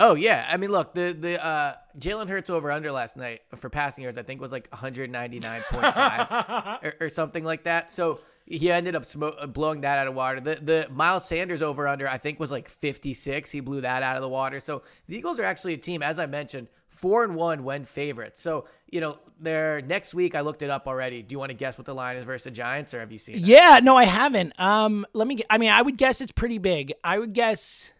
[0.02, 3.68] Oh yeah, I mean, look, the the uh, Jalen Hurts over under last night for
[3.68, 7.92] passing yards, I think was like 199.5 or, or something like that.
[7.92, 10.40] So he ended up smo- blowing that out of water.
[10.40, 13.50] The the Miles Sanders over under I think was like 56.
[13.50, 14.58] He blew that out of the water.
[14.58, 18.40] So the Eagles are actually a team, as I mentioned, four and one when favorites.
[18.40, 20.34] So you know, they're next week.
[20.34, 21.22] I looked it up already.
[21.22, 23.18] Do you want to guess what the line is versus the Giants, or have you
[23.18, 23.42] seen it?
[23.42, 24.58] Yeah, no, I haven't.
[24.58, 25.38] Um, let me.
[25.48, 26.92] I mean, I would guess it's pretty big.
[27.04, 27.92] I would guess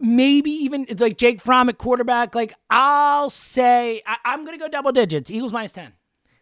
[0.00, 2.34] maybe even like Jake Fromm at quarterback.
[2.34, 5.30] Like I'll say, I, I'm gonna go double digits.
[5.30, 5.92] Eagles minus ten.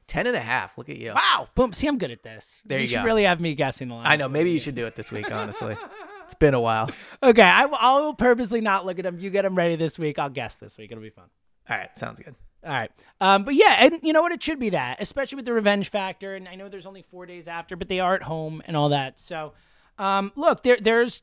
[0.09, 0.77] Ten and a half.
[0.77, 1.13] Look at you.
[1.15, 1.73] Wow, boom.
[1.73, 2.61] See, I'm good at this.
[2.65, 3.05] There you should go.
[3.05, 4.07] really have me guessing the line.
[4.07, 4.29] I know.
[4.29, 5.31] Maybe you should do it this week.
[5.33, 5.77] Honestly,
[6.25, 6.91] it's been a while.
[7.23, 9.19] Okay, I, will- I will purposely not look at them.
[9.21, 10.19] You get them ready this week.
[10.19, 10.91] I'll guess this week.
[10.91, 11.27] It'll be fun.
[11.71, 12.35] All right, sounds good.
[12.65, 12.91] All right.
[13.21, 14.33] Um, but yeah, and you know what?
[14.33, 16.35] It should be that, especially with the revenge factor.
[16.35, 18.89] And I know there's only four days after, but they are at home and all
[18.89, 19.21] that.
[19.21, 19.53] So,
[19.99, 21.23] um, look, there there's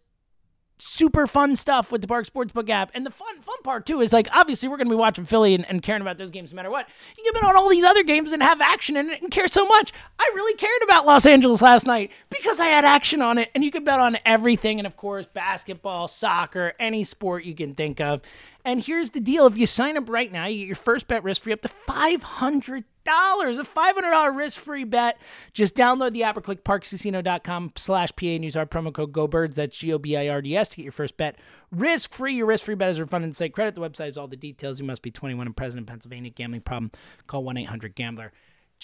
[0.78, 2.92] super fun stuff with the Parx Sportsbook app.
[2.94, 5.68] And the fun fun part too is like obviously we're gonna be watching Philly and,
[5.70, 6.88] and caring about those games no matter what.
[7.18, 9.48] You can bet on all these other games and have action in it and care
[9.48, 9.94] so much.
[10.20, 13.52] I really cared about Los Angeles last night because I had action on it.
[13.56, 17.76] And you can bet on everything, and of course, basketball, soccer, any sport you can
[17.76, 18.22] think of.
[18.66, 21.24] And here's the deal: if you sign up right now, you get your first bet
[21.24, 23.60] risk free up to five hundred dollars.
[23.60, 25.22] A five hundred dollar risk free bet.
[25.54, 29.54] Just download the app or click parxcasino.com slash PA and use our promo code GoBirds.
[29.54, 31.38] That's G O B I R D S to get your first bet
[31.72, 32.36] risk free.
[32.36, 33.76] Your risk free bet is refunded and site credit.
[33.76, 34.80] The website has all the details.
[34.80, 36.32] You must be 21 and present in Pennsylvania.
[36.32, 36.92] Gambling problem?
[37.28, 38.34] Call 1 800 Gambler.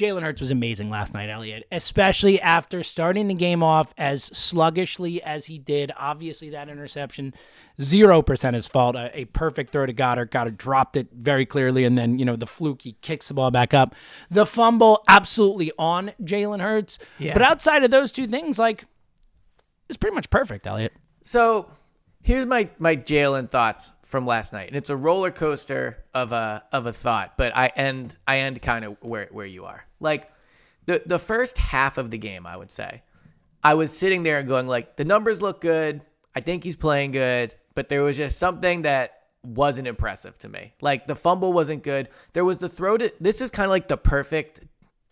[0.01, 5.21] Jalen Hurts was amazing last night, Elliot, especially after starting the game off as sluggishly
[5.21, 5.91] as he did.
[5.95, 7.35] Obviously, that interception,
[7.79, 8.95] 0% his fault.
[8.95, 10.31] A, a perfect throw to Goedert.
[10.31, 13.51] Goedert dropped it very clearly, and then, you know, the fluke, he kicks the ball
[13.51, 13.93] back up.
[14.31, 16.97] The fumble, absolutely on Jalen Hurts.
[17.19, 17.33] Yeah.
[17.33, 18.85] But outside of those two things, like,
[19.87, 20.93] it's pretty much perfect, Elliot.
[21.21, 21.69] So
[22.23, 26.63] here's my my Jalen thoughts from last night, and it's a roller coaster of a
[26.71, 29.85] of a thought, but I end I end kind of where where you are.
[29.99, 30.29] Like
[30.85, 33.03] the the first half of the game, I would say,
[33.63, 36.01] I was sitting there and going like, the numbers look good.
[36.35, 40.73] I think he's playing good, but there was just something that wasn't impressive to me.
[40.81, 42.09] Like the fumble wasn't good.
[42.33, 43.11] There was the throw to.
[43.19, 44.61] This is kind of like the perfect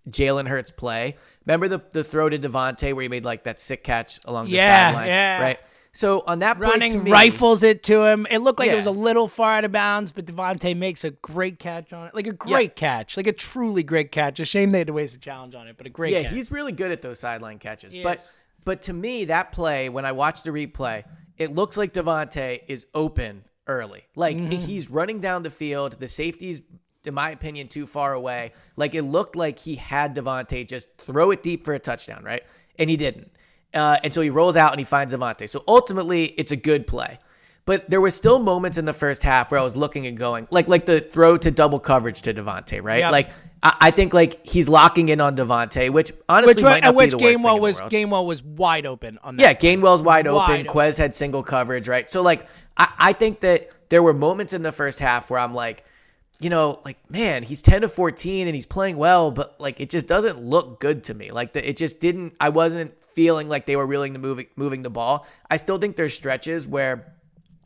[0.10, 1.18] Jalen Hurts play.
[1.46, 4.52] Remember the the throw to DeVonta where he made like that sick catch along the
[4.52, 5.42] Yeah, sideline, yeah.
[5.42, 5.60] right?
[5.92, 8.28] So on that play, to Running me- rifles it to him.
[8.30, 11.10] It looked like it was a little far out of bounds, but DeVonta makes a
[11.12, 12.16] great catch on it.
[12.16, 13.18] Like a great catch.
[13.18, 14.40] Like a truly great catch.
[14.40, 16.24] A shame they had to waste a challenge on it, but a great catch.
[16.24, 16.38] Yeah, catch.
[16.38, 17.92] he's really good at those sideline catches.
[17.94, 18.26] He but
[18.66, 21.04] but to me, that play when I watched the replay,
[21.38, 24.04] it looks like DeVonta is open early.
[24.16, 24.52] Like Mm-hmm.
[24.52, 26.00] he's running down the field.
[26.00, 26.62] The safety's,
[27.04, 28.52] in my opinion, too far away.
[28.76, 32.44] Like it looked like he had DeVonta just throw it deep for a touchdown, right?
[32.78, 33.32] And he didn't.
[33.74, 35.48] Uh, and so he rolls out and he finds DeVonta.
[35.48, 37.20] So ultimately, it's a good play.
[37.66, 40.48] But there were still moments in the first half where I was looking and going,
[40.50, 43.00] like like the throw to double coverage to DeVonta, right?
[43.00, 43.12] Yep.
[43.12, 43.30] Like
[43.62, 47.12] I, I think like he's locking in on DeVonta, which honestly which might not which
[47.12, 47.92] be the worst thing Gainwell in the was world.
[47.92, 49.44] Gainwell was wide open on that.
[49.44, 50.66] Yeah, Gainwell's wide open.
[50.66, 52.10] Wide Quez had single coverage, right?
[52.10, 55.54] So like I, I think that there were moments in the first half where I'm
[55.54, 55.84] like,
[56.40, 59.90] you know, like man, he's 10 to 14 and he's playing well, but like it
[59.90, 61.32] just doesn't look good to me.
[61.32, 64.90] Like the, it just didn't I wasn't feeling like they were really moving moving the
[64.90, 65.28] ball.
[65.50, 67.14] I still think there's stretches where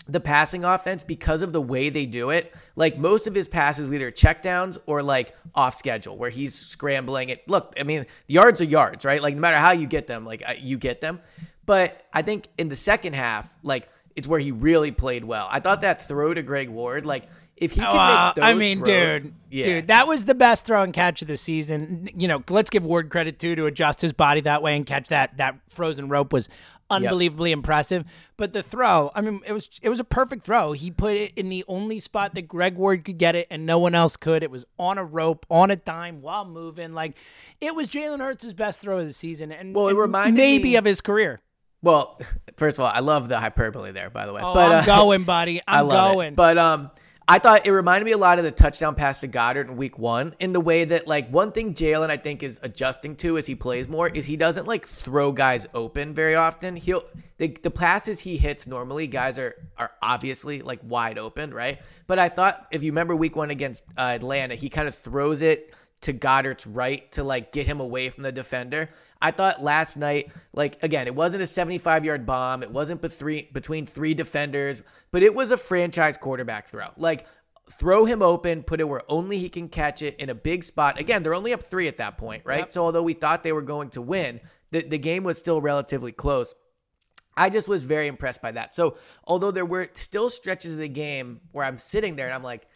[0.07, 3.87] the passing offense because of the way they do it like most of his passes
[3.87, 8.59] were either checkdowns or like off schedule where he's scrambling it look i mean yards
[8.59, 11.21] are yards right like no matter how you get them like you get them
[11.65, 15.59] but i think in the second half like it's where he really played well i
[15.59, 17.29] thought that throw to greg ward like
[17.63, 19.63] if he can Uh, make those I mean, throws- dude, yeah.
[19.65, 22.09] dude, that was the best throw and catch of the season.
[22.15, 25.07] You know, let's give Ward credit too to adjust his body that way and catch
[25.09, 26.49] that that frozen rope was
[26.89, 28.03] unbelievably impressive.
[28.37, 30.73] But the throw, I mean, it was it was a perfect throw.
[30.73, 33.79] He put it in the only spot that Greg Ward could get it, and no
[33.79, 34.43] one else could.
[34.43, 36.93] It was on a rope, on a dime, while moving.
[36.93, 37.17] Like
[37.61, 40.75] it was Jalen Hurts' best throw of the season, and Well, it reminded maybe me-
[40.75, 41.41] of his career.
[41.81, 42.19] well
[42.57, 44.85] first of all i love the hyperbole there by the way Oh, but I'm uh,
[44.85, 45.59] going, buddy.
[45.67, 46.27] I I'm love going.
[46.29, 46.35] It.
[46.35, 46.91] But um,
[47.25, 49.97] I thought it reminded me a lot of the touchdown pass to Goedert in Week
[49.97, 53.47] One in the way that like one thing Jalen I think is adjusting to as
[53.47, 56.75] he plays more is he doesn't like throw guys open very often.
[56.75, 57.03] He'll
[57.37, 61.79] the, the passes he hits normally guys are are obviously like wide open, right?
[62.07, 65.41] But I thought if you remember Week One against uh, Atlanta, he kind of throws
[65.41, 68.89] it to Goedert's right to like get him away from the defender.
[69.23, 72.61] I thought last night, like again, it wasn't a 75 yard bomb.
[72.61, 76.89] It wasn't be- three, between three defenders, but it was a franchise quarterback throw.
[76.97, 77.25] Like
[77.71, 80.99] throw him open, put it where only he can catch it in a big spot.
[80.99, 82.71] Again, they're only up three at that point, right?
[82.71, 86.11] So although we thought they were going to win, the, the game was still relatively
[86.11, 86.53] close.
[87.37, 88.75] I just was very impressed by that.
[88.75, 92.43] So, although there were still stretches of the game where I'm sitting there and I'm
[92.43, 92.67] like,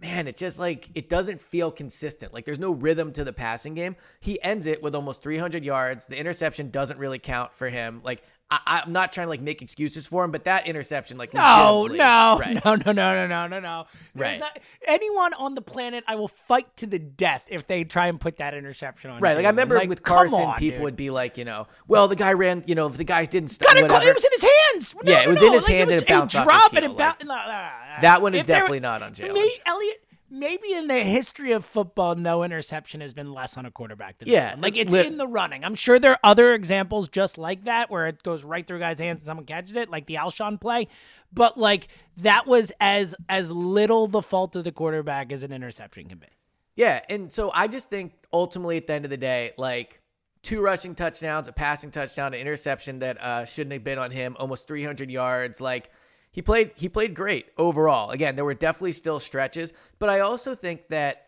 [0.00, 2.32] man, it just like it doesn't feel consistent.
[2.32, 3.96] Like there's no rhythm to the passing game.
[4.20, 6.06] He ends it with almost 300 yards.
[6.06, 8.00] The interception doesn't really count for him.
[8.04, 8.22] Like
[8.52, 11.86] I, am not trying to like make excuses for him, but that interception, like, no,
[11.86, 12.60] no, right.
[12.64, 13.86] no, no, no, no, no, no, no.
[14.16, 14.40] Right.
[14.40, 18.20] Not- anyone on the planet, I will fight to the death if they try and
[18.20, 19.20] put that interception on.
[19.20, 20.82] Right, like I remember Like, with Carson, on, people dude.
[20.82, 23.50] would be like, you know, well, the guy ran, you know, if the guys didn't
[23.50, 24.42] stop, it, it was in his
[24.72, 24.94] hands.
[25.00, 25.46] No, Yeah, it was no.
[25.46, 27.06] in his Like, hand and was- it bounced off his drop it heel, and boun-
[27.20, 27.70] like- no, no.
[28.00, 29.34] That one is definitely not on Jalen.
[29.34, 33.70] Me, Elliot, maybe in the history of football, no interception has been less on a
[33.70, 34.54] quarterback than Yeah.
[34.58, 35.64] Like it's lit- in the running.
[35.64, 38.80] I'm sure there are other examples just like that where it goes right through a
[38.80, 40.88] guy's hands and someone catches it, like the Alshon play.
[41.32, 41.88] But like
[42.18, 46.26] that was as as little the fault of the quarterback as an interception can be.
[46.76, 50.00] Yeah, and so I just think ultimately at the end of the day, like
[50.42, 54.36] two rushing touchdowns, a passing touchdown, an interception that uh, shouldn't have been on him,
[54.38, 55.60] almost 300 yards.
[55.60, 55.90] Like
[56.32, 58.10] he played, he played great overall.
[58.10, 61.26] Again, there were definitely still stretches, but I also think that,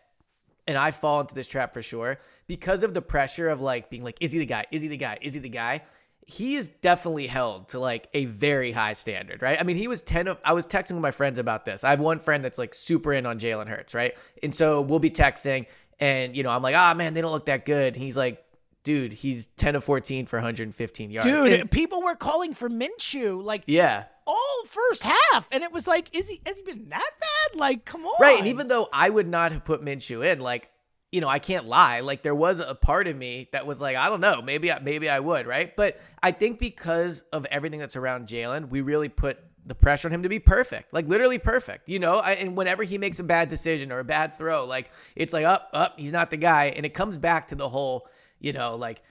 [0.67, 4.03] and I fall into this trap for sure because of the pressure of like being
[4.03, 4.65] like, is he the guy?
[4.71, 5.17] Is he the guy?
[5.21, 5.81] Is he the guy?
[6.25, 9.59] He is definitely held to like a very high standard, right?
[9.59, 11.83] I mean, he was 10 of, I was texting with my friends about this.
[11.83, 14.13] I have one friend that's like super in on Jalen Hurts, right?
[14.41, 15.65] And so we'll be texting
[15.99, 17.97] and, you know, I'm like, ah, man, they don't look that good.
[17.97, 18.41] He's like,
[18.83, 21.25] dude, he's 10 of 14 for 115 yards.
[21.27, 24.05] Dude, And- people were calling for Minshew like yeah.
[24.25, 27.59] All first half, and it was like, is he has he been that bad?
[27.59, 28.39] Like, come on, Right.
[28.39, 30.69] And even though I would not have put Minshew in, like,
[31.11, 31.99] you know, I can't lie.
[31.99, 34.79] Like there was a part of me that was like, I don't know, maybe I,
[34.79, 35.75] maybe I would, right?
[35.75, 40.13] But I think because of everything that's around Jalen, we really put the pressure on
[40.13, 42.15] him to be perfect, like literally perfect, you know.
[42.15, 45.45] I, and whenever he makes a bad decision or a bad throw, like it's like
[45.45, 48.07] up, up, he's not the guy, and it comes back to the whole,
[48.39, 49.03] you know, like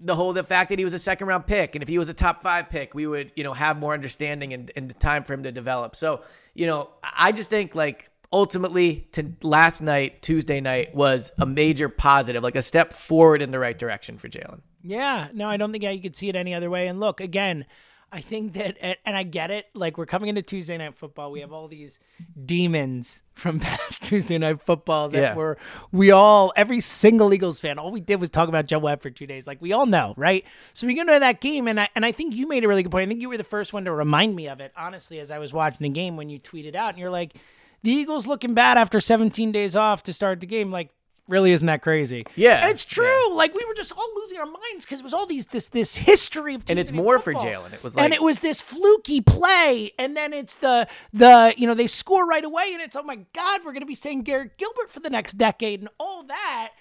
[0.00, 1.74] the whole the fact that he was a second round pick.
[1.74, 4.52] And if he was a top five pick we would you know have more understanding
[4.52, 5.94] and, and time for him to develop.
[5.96, 6.22] So
[6.54, 11.88] you know i just think like ultimately to last night tuesday night was a major
[11.88, 14.60] positive like a step forward in the right direction for jalen.
[14.82, 16.86] Yeah, no, I don't think you could see it any other way.
[16.86, 17.66] And look, again,
[18.12, 19.66] I think that, and and I get it.
[19.72, 22.00] Like we're coming into Tuesday night football, we have all these
[22.44, 25.34] demons from past Tuesday night football that Yeah.
[25.34, 25.56] were
[25.92, 29.10] we all, every single Eagles fan, all we did was talk about Joe Webb for
[29.10, 29.46] two days.
[29.46, 30.44] Like we all know, right?
[30.74, 32.82] So we get into that game, and I and I think you made a really
[32.82, 33.06] good point.
[33.06, 35.38] I think you were the first one to remind me of it, honestly, as I
[35.38, 37.34] was watching the game when you tweeted out, and you're like,
[37.82, 40.90] the Eagles looking bad after 17 days off to start the game, like.
[41.30, 42.26] Really isn't that crazy?
[42.34, 43.32] Yeah, And it's true.
[43.32, 45.96] Like we were just all losing our minds because it was all these this this
[45.96, 47.50] history of And it's more for Football.
[47.50, 47.72] Jalen.
[47.72, 51.74] It was and it was this fluky play, and then it's the the you know
[51.74, 54.90] they score right away, and it's oh my god, we're gonna be saying Garrett Gilbert
[54.90, 56.72] for the next decade and all that,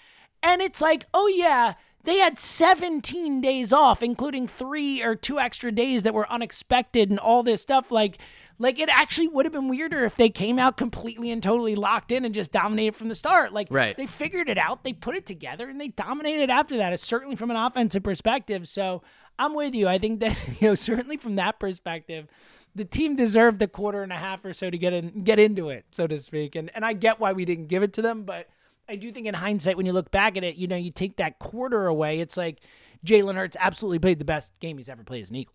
[0.43, 1.73] and it's like oh yeah.
[2.05, 7.19] They had 17 days off, including three or two extra days that were unexpected and
[7.19, 7.91] all this stuff.
[7.91, 8.17] Like,
[8.59, 12.11] like it actually would have been weirder if they came out completely and totally locked
[12.11, 13.53] in and just dominated from the start.
[13.53, 13.95] Like, Right.
[13.97, 16.91] they figured it out, they put it together, and they dominated after that.
[16.93, 18.67] It's certainly from an offensive perspective.
[18.67, 19.01] So
[19.39, 19.87] I'm with you.
[19.87, 22.27] I think that you know certainly from that perspective,
[22.75, 25.69] the team deserved the quarter and a half or so to get in, get into
[25.69, 26.55] it, so to speak.
[26.55, 28.47] And and I get why we didn't give it to them, but
[28.89, 31.17] I do think in hindsight, when you look back at it, you know, you take
[31.17, 32.59] that quarter away, it's like
[33.05, 35.53] Jalen Hurts absolutely played the best game he's ever played as an Eagle.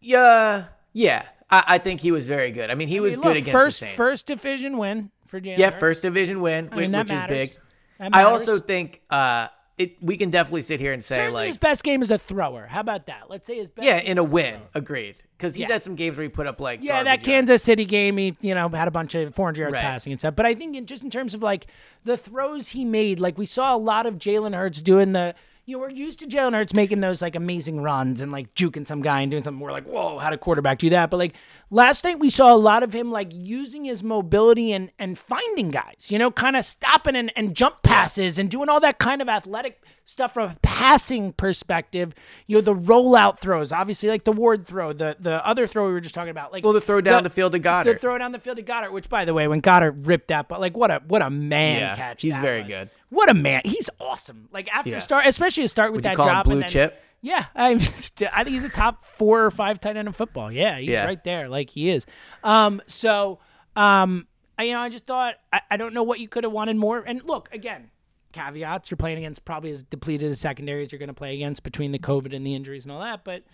[0.00, 3.22] yeah yeah I, I think he was very good i mean he was I mean,
[3.22, 3.96] good look, against first the Saints.
[3.96, 5.58] first division win for Jalen.
[5.58, 7.56] yeah first division win I mean, which is big
[8.00, 11.56] i also think uh it we can definitely sit here and say Certainly like his
[11.56, 12.68] best game is a thrower.
[12.68, 13.28] How about that?
[13.28, 13.84] Let's say his best.
[13.84, 14.52] Yeah, in a win.
[14.54, 14.68] thrower.
[14.76, 15.16] Agreed.
[15.36, 15.72] Because he's Yeah.
[15.74, 17.24] had some games where he put up like Yeah, that yards.
[17.24, 19.80] Kansas City game, he you know had a bunch of 400 yards Right.
[19.82, 20.36] passing and stuff.
[20.36, 21.66] But I think in, just in terms of like
[22.04, 25.34] the throws he made, like we saw a lot of Jalen Hurts doing the.
[25.66, 28.86] You know, we're used to Jalen Hurts making those like amazing runs and like juking
[28.86, 29.60] some guy and doing something.
[29.60, 31.08] We're like, whoa, how did a quarterback do that?
[31.08, 31.34] But like
[31.70, 35.70] last night, we saw a lot of him like using his mobility and and finding
[35.70, 36.08] guys.
[36.10, 39.28] You know, kind of stopping and, and jump passes and doing all that kind of
[39.28, 42.12] athletic stuff from a passing perspective.
[42.46, 45.94] You know, the rollout throws, obviously like the Ward throw, the the other throw we
[45.94, 47.84] were just talking about, like Well, the throw down the field to Goedert.
[47.84, 50.46] The throw down the field to Goedert, which by the way, when Goedert ripped that,
[50.48, 52.20] but like what a what a man Yeah, catch.
[52.20, 52.68] he's very was.
[52.70, 52.90] good.
[53.14, 53.62] What a man.
[53.64, 54.48] He's awesome.
[54.52, 54.98] Like after Yeah.
[54.98, 57.00] start, especially a start with Would you that call him blue then, chip?
[57.20, 60.52] Yeah, I, I think he's a top four or five tight end in football.
[60.52, 61.06] Yeah, he's Yeah.
[61.06, 62.06] right there, like he is.
[62.42, 63.38] Um, so,
[63.76, 64.26] um,
[64.58, 66.76] I, you know, I just thought I, I don't know what you could have wanted
[66.76, 67.02] more.
[67.06, 67.90] And look, again,
[68.32, 71.62] caveats: you're playing against probably as depleted a secondary as you're going to play against
[71.62, 73.24] between the COVID and the injuries and all that.
[73.24, 73.44] But,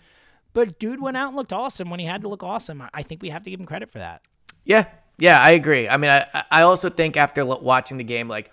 [0.53, 2.81] but dude went out and looked awesome when he had to look awesome.
[2.81, 4.21] I- I think we have to give him credit for that.
[4.65, 4.85] Yeah,
[5.17, 5.87] yeah, I agree.
[5.87, 8.51] I mean, I I also think after watching the game, like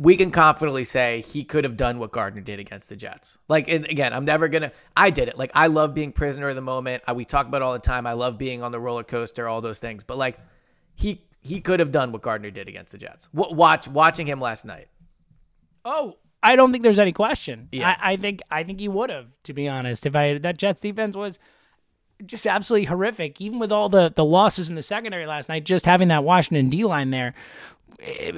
[0.00, 3.36] we can confidently say he could have done what Gardner did against the Jets.
[3.48, 4.70] Like and again, I'm never gonna.
[4.96, 5.36] I did it.
[5.36, 7.02] Like I love being prisoner of the moment.
[7.08, 8.06] I, we talk about it all the time.
[8.06, 10.04] I love being on the roller coaster, all those things.
[10.04, 10.38] But like
[10.94, 13.28] he he could have done what Gardner did against the Jets.
[13.34, 14.86] W- watch watching him last night.
[15.84, 17.68] Oh, I don't think there's any question.
[17.72, 17.96] Yeah.
[18.00, 20.06] I, I think I think he would have, to be honest.
[20.06, 21.40] If I that Jets defense was
[22.24, 25.86] just absolutely horrific, even with all the the losses in the secondary last night, just
[25.86, 27.34] having that Washington D line there,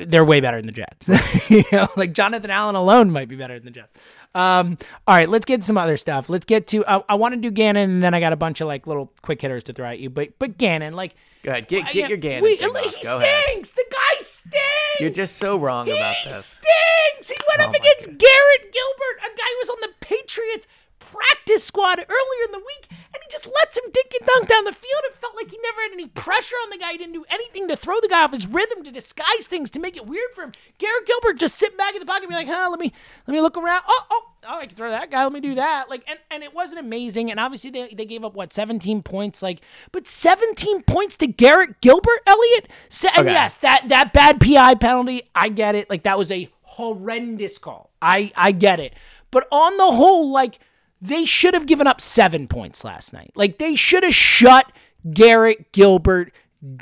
[0.07, 1.11] they're way better than the Jets.
[1.51, 3.99] you know, like Jonathan Allen alone might be better than the Jets.
[4.35, 6.31] Um, all right, let's get some other stuff.
[6.31, 6.85] Let's get to.
[6.87, 9.13] I, I want to do Gannon, and then I got a bunch of like little
[9.23, 10.09] quick hitters to throw at you.
[10.09, 12.45] But but Gannon, like, Go ahead, get I- get your Gannon.
[12.45, 12.65] we- he.
[12.65, 12.73] Go
[13.19, 13.43] ahead.
[13.45, 13.73] stinks.
[13.73, 15.01] The guy stinks.
[15.01, 16.63] You're just so wrong about He this.
[16.63, 17.29] stinks.
[17.31, 20.67] He went Oh up against Garrett Gilbert, a guy who was on the Patriots
[21.01, 24.65] practice squad earlier in the week, and he just lets him dink and dunk down
[24.65, 25.03] the field.
[25.13, 25.20] Felt
[25.51, 26.93] like he never had any pressure on the guy.
[26.93, 29.81] He didn't do anything to throw the guy off his rhythm, to disguise things, to
[29.81, 30.53] make it weird for him.
[30.79, 32.93] Garrett Gilbert just sitting back in the pocket and be like, huh, let me
[33.27, 33.83] let me look around.
[33.89, 35.23] Oh, oh, oh, I can throw that guy.
[35.25, 35.91] Let me do that.
[35.91, 37.31] Like, and, and it wasn't amazing.
[37.31, 39.43] And obviously they, they gave up what, 17 points?
[39.43, 39.61] Like,
[39.93, 42.69] but 17 points to Garrett Gilbert, Elliot?
[42.89, 43.33] Se- And Okay.
[43.33, 45.89] yes, that that bad PI penalty, I get it.
[45.91, 47.91] Like that was a horrendous call.
[48.01, 48.95] I I get it.
[49.31, 50.59] But on the whole, like
[51.03, 53.33] they should have given up 7 points last night.
[53.35, 54.71] Like they should have shut
[55.13, 56.33] Garrett Gilbert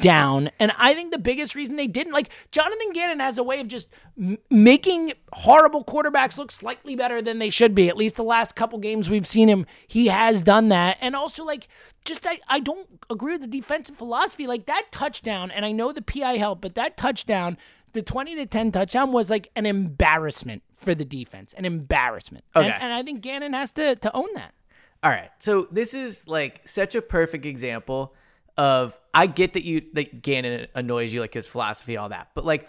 [0.00, 0.50] down.
[0.58, 3.68] And I think the biggest reason they didn't, like Jonathan Gannon has a way of
[3.68, 3.88] just
[4.20, 7.88] m- making horrible quarterbacks look slightly better than they should be.
[7.88, 10.98] At least the last couple games we've seen him, he has done that.
[11.00, 11.68] And also, like,
[12.04, 14.48] just I, I don't agree with the defensive philosophy.
[14.48, 17.56] Like that touchdown, and I know the PI helped, but that touchdown,
[17.92, 21.52] the 20 to 10 touchdown was like an embarrassment for the defense.
[21.54, 22.44] An embarrassment.
[22.56, 22.76] And, Okay.
[22.80, 24.54] and I think Gannon has to to own that.
[25.02, 25.30] All right.
[25.38, 28.14] So this is like such a perfect example
[28.56, 32.30] of I get that you that Gannon annoys you, like his philosophy, all that.
[32.34, 32.68] But like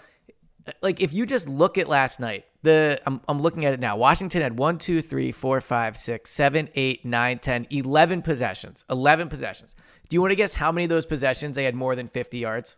[0.82, 3.98] like if you just look at last night, the I'm, I'm looking at it now.
[3.98, 8.86] Washington had one, two, three, four, five, six, seven, eight, nine, 10, 11 possessions.
[8.90, 9.76] 11 possessions.
[10.10, 12.38] Do you want to guess how many of those possessions they had more than 50
[12.38, 12.78] yards?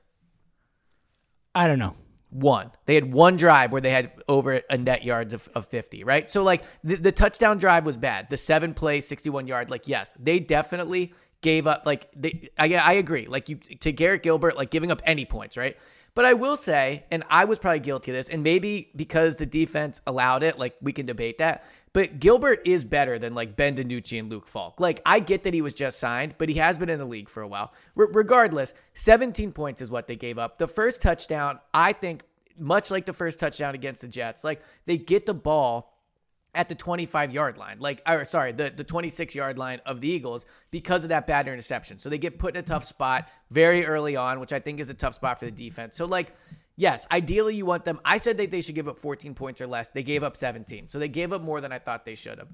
[1.53, 1.95] I don't know.
[2.31, 2.71] One.
[2.85, 6.29] They had one drive where they had over a net yards of, of 50, right?
[6.29, 8.29] So, like, the, the touchdown drive was bad.
[8.29, 11.85] The seven play, 61 yard, like, yes, they definitely gave up.
[11.85, 13.27] Like, they, I, I agree.
[13.27, 15.77] Like, you to Garrett Gilbert, like, giving up any points, right?
[16.13, 19.45] But I will say, and I was probably guilty of this, and maybe because the
[19.45, 21.65] defense allowed it, like, we can debate that.
[21.93, 24.79] But Gilbert is better than like Ben DiNucci and Luke Falk.
[24.79, 27.27] Like, I get that he was just signed, but he has been in the league
[27.27, 27.73] for a while.
[27.97, 30.57] R- regardless, 17 points is what they gave up.
[30.57, 32.23] The first touchdown, I think,
[32.57, 35.91] much like the first touchdown against the Jets, like they get the ball
[36.53, 40.09] at the 25 yard line, like, or sorry, the, the 26 yard line of the
[40.09, 41.99] Eagles because of that bad interception.
[41.99, 44.89] So they get put in a tough spot very early on, which I think is
[44.89, 45.95] a tough spot for the defense.
[45.95, 46.35] So, like,
[46.75, 47.99] yes, ideally you want them.
[48.03, 49.91] I said that they should give up 14 points or less.
[49.91, 50.89] They gave up 17.
[50.89, 52.49] So they gave up more than I thought they should have.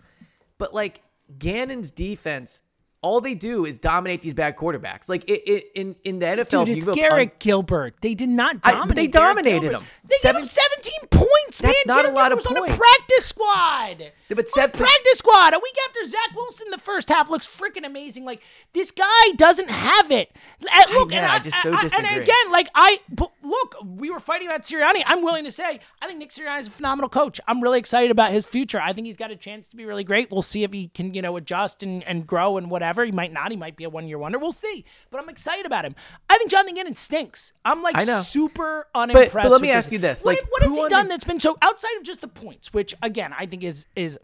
[0.57, 1.03] But, like,
[1.37, 2.63] Gannon's defense,
[3.01, 5.07] all they do is dominate these bad quarterbacks.
[5.07, 7.95] Like, it, it in, in the NFL, Dude, it's you Garrett Gilbert.
[8.01, 8.87] They did not dominate.
[8.87, 9.77] but they dominated Gilbert.
[9.79, 9.87] him.
[10.09, 11.71] They Seven- gave him 17 points, man.
[11.73, 12.61] That's not a Garrett lot of was points.
[12.61, 14.11] on a practice squad.
[14.29, 15.53] But a seven- practice squad.
[15.53, 18.25] A week after Zach Wilson, the first half looks freaking amazing.
[18.25, 18.41] Like
[18.73, 20.31] this guy doesn't have it.
[20.61, 22.17] Uh, Look, know, and I just so and disagree.
[22.23, 25.03] again, like I but look, we were fighting about Sirianni.
[25.05, 27.39] I'm willing to say I think Nick Sirianni is a phenomenal coach.
[27.47, 28.81] I'm really excited about his future.
[28.81, 30.31] I think he's got a chance to be really great.
[30.31, 32.86] We'll see if he can, you know, adjust and, and grow and whatever.
[33.05, 33.51] He might not.
[33.51, 34.37] He might be a one year wonder.
[34.39, 34.85] We'll see.
[35.11, 35.95] But I'm excited about him.
[36.29, 37.53] I think Jonathan Gannon stinks.
[37.65, 38.21] I'm like I know.
[38.21, 39.33] super unimpressed.
[39.33, 41.39] but let me ask you this, What, like, what has he done the- that's been
[41.39, 44.17] so outside of just the points, which again I think is is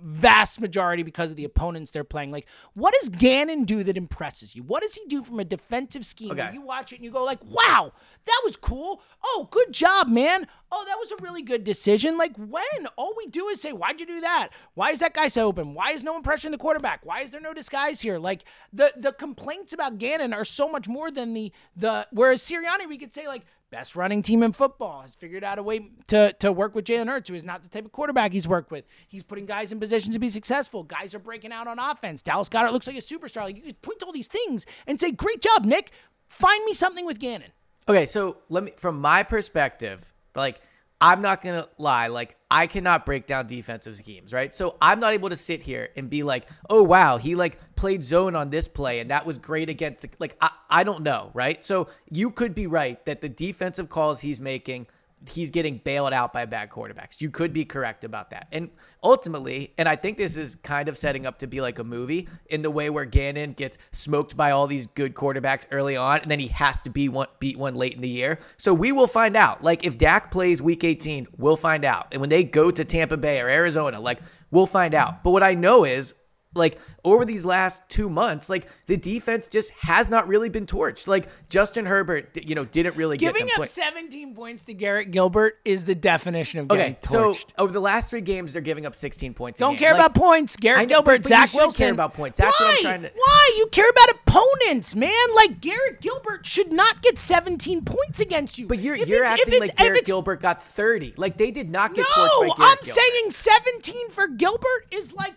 [0.00, 2.30] vast majority because of the opponents they're playing.
[2.30, 4.62] Like, what does Gannon do that impresses you?
[4.62, 6.32] What does he do from a defensive scheme?
[6.32, 6.50] Okay.
[6.52, 7.92] You watch it and you go like, "Wow,
[8.24, 9.02] that was cool.
[9.24, 10.46] Oh, good job, man.
[10.72, 14.00] Oh, that was a really good decision." Like, when all we do is say, "Why'd
[14.00, 14.50] you do that?
[14.74, 15.74] Why is that guy so open?
[15.74, 17.04] Why is no one pressuring the quarterback?
[17.04, 20.88] Why is there no disguise here?" Like the the complaints about Gannon are so much
[20.88, 25.02] more than the the whereas Sirianni we could say like best running team in football,
[25.02, 27.68] has figured out a way to, to work with Jalen Hurts, who is not the
[27.68, 28.84] type of quarterback he's worked with.
[29.08, 30.82] He's putting guys in positions to be successful.
[30.82, 32.22] Guys are breaking out on offense.
[32.22, 33.42] Dallas Goedert looks like a superstar.
[33.42, 35.90] Like you could point to all these things and say, Great job, Nick.
[36.26, 37.52] Find me something with Gannon.
[37.88, 40.60] Okay, so let me from my perspective, like
[41.00, 44.54] I'm not gonna lie, like I cannot break down defensive schemes, right?
[44.54, 48.02] So I'm not able to sit here and be like, oh wow, he like played
[48.02, 51.30] zone on this play and that was great against the like I, I don't know,
[51.34, 51.62] right?
[51.62, 54.86] So you could be right that the defensive calls he's making
[55.28, 57.20] he's getting bailed out by bad quarterbacks.
[57.20, 58.48] You could be correct about that.
[58.52, 58.70] And
[59.02, 62.28] ultimately, and I think this is kind of setting up to be like a movie
[62.46, 66.30] in the way where Gannon gets smoked by all these good quarterbacks early on, and
[66.30, 68.38] then he has to be one, beat one late in the year.
[68.56, 69.62] So we will find out.
[69.62, 72.08] Like if Dak plays Week 18, we'll find out.
[72.12, 74.20] And when they go to Tampa Bay or Arizona, like
[74.50, 75.22] we'll find out.
[75.22, 76.14] But what I know is
[76.56, 81.06] like over these last two months, like the defense just has not really been torched.
[81.06, 85.84] Like Justin Herbert, you know, didn't really Giving up 17 points to Garrett Gilbert is
[85.84, 87.44] the definition of getting Okay, so torched.
[87.58, 89.60] over the last three games, they're giving up 16 points.
[89.60, 89.78] Don't game.
[89.80, 90.56] care Like, about points.
[90.56, 91.84] Garrett I know, Gilbert, but- Zach Wilson.
[91.84, 92.38] care about points.
[92.38, 92.66] That's Why?
[92.66, 93.54] what I'm trying to- Why?
[93.58, 95.12] You care about opponents, man.
[95.34, 98.66] Like Garrett Gilbert should not get 17 points against you.
[98.66, 101.14] But you're If you're acting like Garrett Gilbert got 30.
[101.16, 102.84] Like they did not get torched No, by Garrett I'm Gilbert.
[102.84, 105.34] saying 17 for Gilbert is like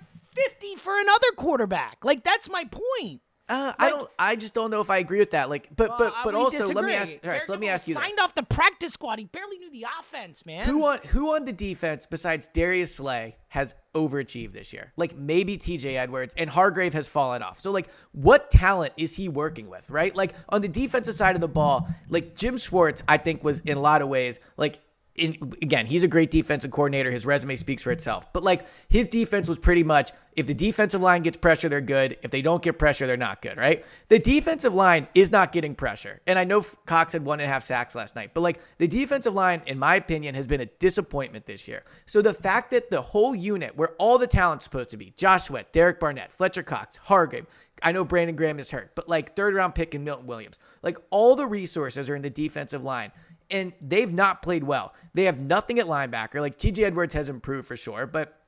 [0.47, 2.03] 50 for another quarterback.
[2.03, 3.21] Like that's my point.
[3.49, 4.07] Uh, I don't.
[4.19, 5.49] I just don't know if I agree with that.
[5.49, 7.15] Like, but but but also let me ask.
[7.23, 9.17] All right, so let me ask you signed this: off the practice squad.
[9.17, 10.65] He barely knew the offense, man.
[10.65, 14.93] Who on who on the defense besides Darius Slay has overachieved this year?
[14.97, 15.97] Like maybe T.J.
[15.97, 17.59] Edwards and Hargrave has fallen off.
[17.59, 19.89] So like, what talent is he working with?
[19.89, 20.15] Right?
[20.15, 23.77] Like on the defensive side of the ball, like Jim Schwartz, I think was in
[23.77, 24.79] a lot of ways like
[25.19, 27.11] in, again, he's a great defensive coordinator.
[27.11, 28.31] His resume speaks for itself.
[28.33, 32.17] But like his defense was pretty much if the defensive line gets pressure, they're good.
[32.21, 33.85] If they don't get pressure, they're not good, right?
[34.07, 36.21] The defensive line is not getting pressure.
[36.27, 38.87] And I know Cox had one and a half sacks last night, but like the
[38.87, 41.83] defensive line, in my opinion, has been a disappointment this year.
[42.05, 45.43] So the fact that the whole unit, where all the talent's supposed to be, Josh
[45.43, 47.45] Sweat, Derek Barnett, Fletcher Cox, Hargrave,
[47.81, 50.97] I know Brandon Graham is hurt, but like third round pick and Milton Williams, like
[51.09, 53.11] all the resources are in the defensive line
[53.51, 54.93] and they've not played well.
[55.13, 56.41] They have nothing at linebacker.
[56.41, 58.39] Like TJ Edwards has improved for sure, but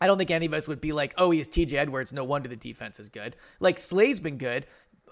[0.00, 2.12] I don't think any of us would be like, oh, he's TJ Edwards.
[2.12, 3.36] No wonder the defense is good.
[3.60, 4.66] Like Slay's been good.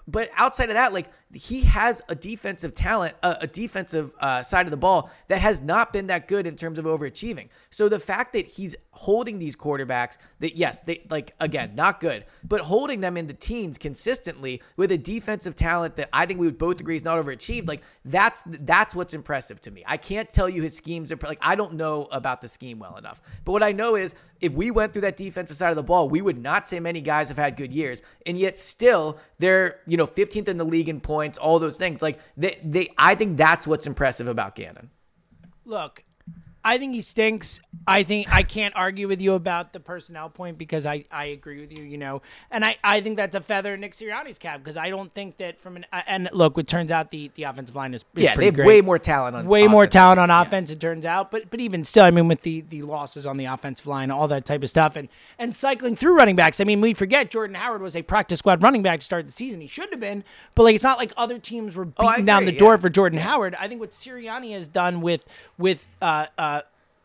[0.07, 4.67] But outside of that, like he has a defensive talent, a, a defensive uh, side
[4.67, 7.49] of the ball that has not been that good in terms of overachieving.
[7.71, 11.77] So the fact that he's holding these quarterbacks, that yes, they like again mm-hmm.
[11.77, 16.25] not good, but holding them in the teens consistently with a defensive talent that I
[16.25, 17.67] think we would both agree is not overachieved.
[17.67, 19.83] Like that's that's what's impressive to me.
[19.85, 22.95] I can't tell you his schemes are like I don't know about the scheme well
[22.97, 25.83] enough, but what I know is if we went through that defensive side of the
[25.83, 29.79] ball, we would not say many guys have had good years, and yet still they're
[29.87, 32.01] you know 15th in the league in points, all those things.
[32.01, 34.89] Like they, they I think that's what's impressive about Gannon.
[35.65, 36.03] Look,
[36.65, 37.61] I think he stinks.
[37.87, 41.61] I think I can't argue with you about the personnel point because I, I agree
[41.61, 44.59] with you, you know, and I, I think that's a feather in Nick Sirianni's cap
[44.61, 47.75] because I don't think that from an and look, it turns out the, the offensive
[47.75, 48.65] line is, is Yeah, they have great.
[48.67, 49.93] way more talent on way more offense.
[49.93, 50.47] talent on Yes.
[50.47, 50.69] offense.
[50.71, 53.45] It turns out, but but even still, I mean, with the the losses on the
[53.45, 55.07] offensive line, all that type of stuff, and
[55.37, 56.59] and cycling through running backs.
[56.59, 59.31] I mean, we forget Jordan Howard was a practice squad running back to start the
[59.31, 59.61] season.
[59.61, 60.23] He should have been,
[60.55, 62.89] but like it's not like other teams were Oh, beating down agree, the door for
[62.89, 63.53] Jordan Howard.
[63.55, 65.23] I think what Sirianni has done with
[65.59, 66.54] with uh uh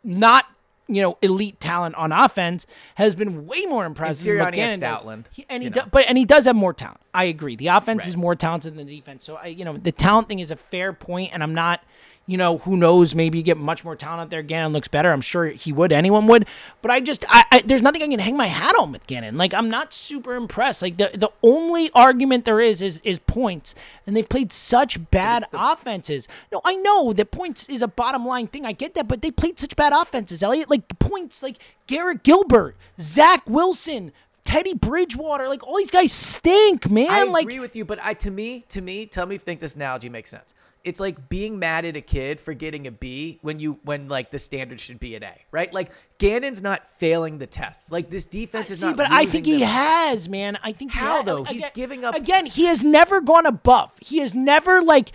[0.05, 0.47] not.
[0.93, 4.25] You know, elite talent on offense has been way more impressive.
[4.27, 6.73] than what Sirianni has Stoutland, He- and he do- but and he does have more
[6.73, 6.99] talent.
[7.15, 7.55] I agree.
[7.55, 8.09] The offense Right.
[8.09, 9.25] is more talented than the defense.
[9.25, 11.85] So I, you know, the talent thing is a fair point, and I'm not,
[12.31, 13.13] you know, who knows?
[13.13, 14.43] Maybe you get much more talent there.
[14.45, 15.11] Gannon looks better.
[15.11, 15.91] I'm sure he would.
[15.91, 16.47] Anyone would.
[16.81, 19.37] But I just, I, I there's nothing I can hang my hat on with Gannon.
[19.37, 20.81] Like I'm not super impressed.
[20.81, 23.75] Like the the only argument there is is is points,
[24.07, 26.29] and they've played such bad offenses.
[26.53, 28.65] No, I know that points is a bottom line thing.
[28.65, 30.71] I get that, but they played such bad offenses, Elliot.
[30.71, 31.57] Like points, like
[31.89, 34.13] Garrett Gilbert, Zach Wilson.
[34.43, 37.09] Teddy Bridgewater, like all these guys stink, man.
[37.11, 39.45] I like agree with you, but I to me, to me, tell me if you
[39.45, 40.55] think this analogy makes sense.
[40.85, 44.31] It's like being mad at a kid for getting a B when you when like
[44.31, 45.73] the standard should be an A, right?
[45.73, 47.93] Like Gannon's not failing the tests.
[47.93, 48.97] Like this defense uh, is See, not.
[48.97, 49.69] but I think he them.
[49.69, 50.59] has, man.
[50.63, 51.25] I think he How, has.
[51.25, 51.43] though?
[51.43, 52.47] Uh, He's giving up- again.
[52.47, 53.93] He has never gone above.
[54.01, 55.13] He has never like.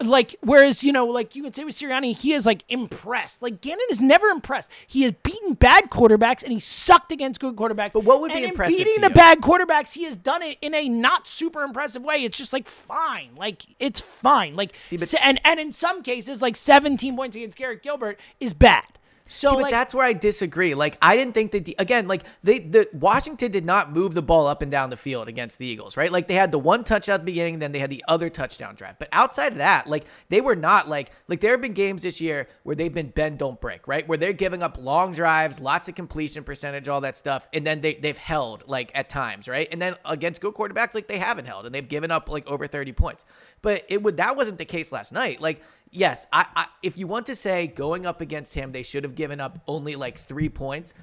[0.00, 3.42] Like whereas you know like you could say with Sirianni he is like impressed.
[3.42, 4.70] Like Gannon is never impressed.
[4.86, 7.92] He has beaten bad quarterbacks and he sucked against good quarterbacks.
[7.92, 10.58] But what would be and in impressive beating the bad quarterbacks he has done it
[10.62, 12.22] in a not super impressive way.
[12.22, 13.30] It's just like fine.
[13.36, 14.54] Like it's fine.
[14.54, 18.84] Like but- and and in some cases like 17 points against Garrett Gilbert is bad
[19.28, 20.74] so See, but like, that's where I disagree.
[20.74, 24.22] Like, I didn't think that the, again, like they, the Washington did not move the
[24.22, 26.10] ball up and down the field against the Eagles, right?
[26.10, 28.74] Like they had the one touchdown at the beginning, then they had the other touchdown
[28.74, 28.98] drive.
[28.98, 32.20] But outside of that, like they were not like like there have been games this
[32.20, 34.06] year where they've been bend don't break, right?
[34.08, 37.80] Where they're giving up long drives, lots of completion percentage, all that stuff, and then
[37.82, 39.68] they they've held like at times, right?
[39.70, 42.66] And then against good quarterbacks, like they haven't held, and they've given up like over
[42.66, 43.24] thirty points.
[43.60, 47.06] But it would that wasn't the case last night, like yes, I, I if you
[47.06, 50.48] want to say going up against him, they should have given up only like three
[50.48, 50.94] points.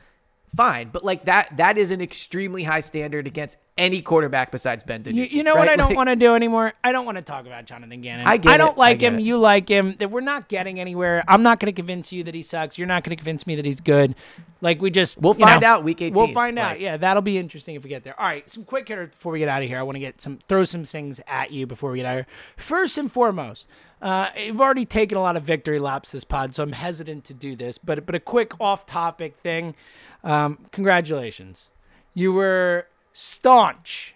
[0.55, 5.03] Fine, but like that that is an extremely high standard against any quarterback besides Ben
[5.03, 5.15] DiNucci.
[5.15, 5.59] You, you know right?
[5.59, 6.73] what I don't Like, want to do anymore?
[6.83, 8.25] I don't want to talk about Jonathan Gannon.
[8.25, 8.73] I get don't it.
[8.73, 9.19] I like get him.
[9.19, 9.23] it.
[9.23, 9.95] You like him.
[9.97, 11.23] That we're not getting anywhere.
[11.27, 12.77] I'm not going to convince you that he sucks.
[12.77, 14.15] You're not going to convince me that he's good.
[14.61, 16.13] Like we just We'll find know, out week 18.
[16.13, 16.79] We'll 18, find out.
[16.79, 18.19] Yeah, that'll be interesting if we get there.
[18.19, 19.77] All right, some quick hitter before we get out of here.
[19.77, 22.25] I want to get some throw some things at you before we get out of
[22.25, 22.33] here.
[22.55, 23.67] First and foremost,
[24.01, 27.33] uh, I've already taken a lot of victory laps this pod, so I'm hesitant to
[27.33, 27.77] do this.
[27.77, 29.75] But but a quick off-topic thing.
[30.23, 31.67] Um, congratulations,
[32.13, 34.13] you were staunch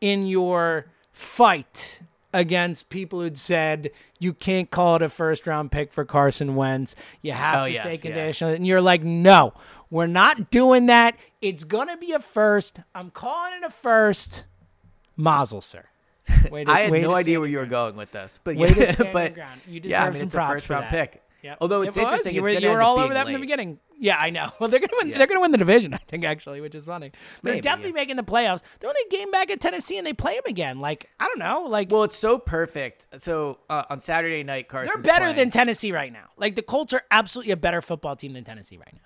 [0.00, 2.00] in your fight
[2.32, 3.90] against people who'd said
[4.20, 6.94] you can't call it a first round pick for Carson Wentz.
[7.22, 7.96] You have Oh, to yes, say yeah.
[8.14, 8.52] conditional.
[8.54, 9.52] And you're like, no,
[9.90, 11.16] we're not doing that.
[11.40, 12.80] It's going to be a first.
[12.94, 14.44] I'm calling it a first.
[15.16, 15.84] Mazel, sir.
[16.44, 18.98] To- I had no idea where you were going with this, but yeah, to stand
[18.98, 19.60] your but ground.
[19.66, 21.22] You yeah, I deserve mean some it's a first round pick.
[21.42, 21.58] Yep.
[21.60, 22.04] Although it's was.
[22.04, 23.78] interesting, You were, going you were all over that being from the beginning.
[23.98, 24.50] Yeah, I know.
[24.60, 25.08] Well, they're gonna win.
[25.08, 25.18] Yeah.
[25.18, 25.94] They're gonna win the division.
[25.94, 27.12] I think actually, which is funny.
[27.42, 28.02] They're definitely yeah.
[28.02, 28.60] making the playoffs.
[28.78, 30.80] They're only game back at Tennessee, and they play them again.
[30.80, 31.64] Like I don't know.
[31.68, 33.06] Like Well, it's so perfect.
[33.16, 34.92] So uh, on Saturday night, Carson.
[34.94, 36.28] they're better than Tennessee right now.
[36.36, 39.00] Like the Colts are absolutely a better football team than Tennessee right now.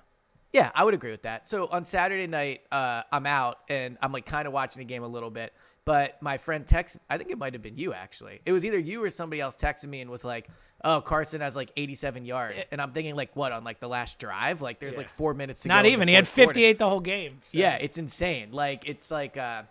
[0.55, 1.49] Yeah, I would agree with that.
[1.49, 5.03] So on Saturday night, uh, I'm out and I'm like kind of watching the game
[5.03, 5.53] a little bit.
[5.87, 8.41] But my friend texted, I think it might have been you actually.
[8.47, 10.49] It was either you or somebody else texted me and was like,
[10.83, 14.19] "Oh, Carson has like 87 yards," and I'm thinking like, what on like the last
[14.19, 14.63] drive?
[14.63, 15.75] Like there's like four minutes to go.
[15.75, 16.09] Not even.
[16.09, 16.49] He had fourth quarter.
[16.55, 17.41] 58 the whole game.
[17.45, 18.49] so- Yeah, it's insane.
[18.53, 19.65] Like it's like uh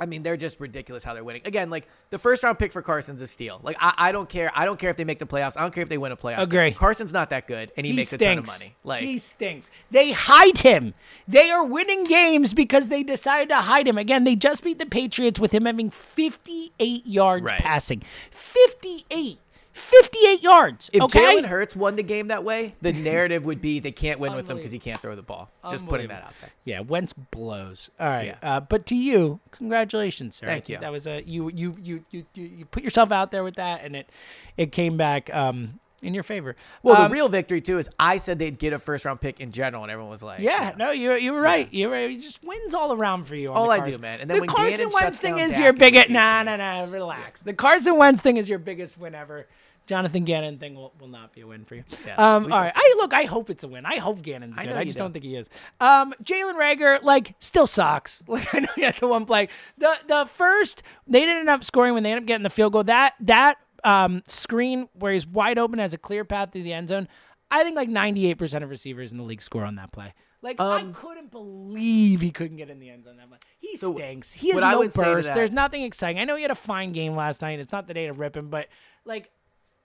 [0.00, 1.42] I mean, they're just ridiculous how they're winning.
[1.44, 3.60] Again, like the first round pick for Carson's a steal.
[3.62, 4.50] Like I, I don't care.
[4.54, 5.56] I don't care if they make the playoffs.
[5.56, 6.36] I don't care if they win a playoff.
[6.36, 6.44] game.
[6.44, 6.72] Agree.
[6.72, 8.22] Carson's not that good, and he, He makes stinks.
[8.22, 8.76] a ton of money.
[8.84, 9.70] Like he stinks.
[9.90, 10.94] They hide him.
[11.28, 13.98] They are winning games because they decided to hide him.
[13.98, 17.60] Again, they just beat the Patriots with him having 58 yards Right.
[17.60, 18.02] passing.
[18.30, 19.38] 58.
[19.72, 20.90] 58 yards.
[20.92, 21.20] if okay.
[21.20, 24.48] Jalen Hurts won the game that way, the narrative would be they can't win with
[24.48, 25.50] him because he can't throw the ball.
[25.70, 26.50] Just putting that out there.
[26.64, 27.90] Yeah, Wentz blows.
[27.98, 28.56] All right, Yeah.
[28.56, 30.46] uh, but to you, congratulations, sir.
[30.46, 30.78] Thank you.
[30.78, 33.84] That was a you you you you you you put yourself out there with that,
[33.84, 34.10] and it
[34.56, 36.56] it came back um in your favor.
[36.82, 39.40] Well, Um, the real victory too is I said they'd get a first round pick
[39.40, 41.72] in general, and everyone was like, Yeah, no, you you were right.
[41.72, 42.10] You were right.
[42.10, 43.46] It just wins all around for you.
[43.46, 44.20] on All I do, man.
[44.20, 46.10] And then the Carson Gannon Wentz thing is Dak your biggest.
[46.10, 46.84] Nah, nah, nah.
[46.84, 47.42] Relax.
[47.42, 49.46] The Carson Wentz thing is your biggest win ever.
[49.88, 51.82] Jonathan Gannon thing will, will not be a win for you.
[52.06, 52.72] Yes, um, all right.
[52.72, 52.80] see.
[52.80, 53.12] I look.
[53.12, 53.84] I hope it's a win.
[53.84, 54.70] I hope Gannon's good.
[54.70, 55.02] know I just do.
[55.02, 55.50] don't think he is.
[55.80, 58.22] Um, Jalen Reagor, like, still sucks.
[58.28, 59.48] Like I know he had the one play.
[59.78, 62.72] The the first they didn't end up scoring when they ended up getting the field
[62.74, 62.84] goal.
[62.84, 66.88] That that um screen where he's wide open has a clear path to the end
[66.88, 67.08] zone.
[67.50, 70.14] I think like 98% of receivers in the league score on that play.
[70.40, 73.38] Like I Um, couldn't believe he couldn't get in the end zone that play.
[73.60, 74.32] He So, stinks.
[74.32, 74.96] He has I no burst.
[75.28, 76.20] that- There's nothing exciting.
[76.20, 77.60] I know he had a fine game last night.
[77.60, 78.68] It's not the day to rip him, but
[79.04, 79.30] like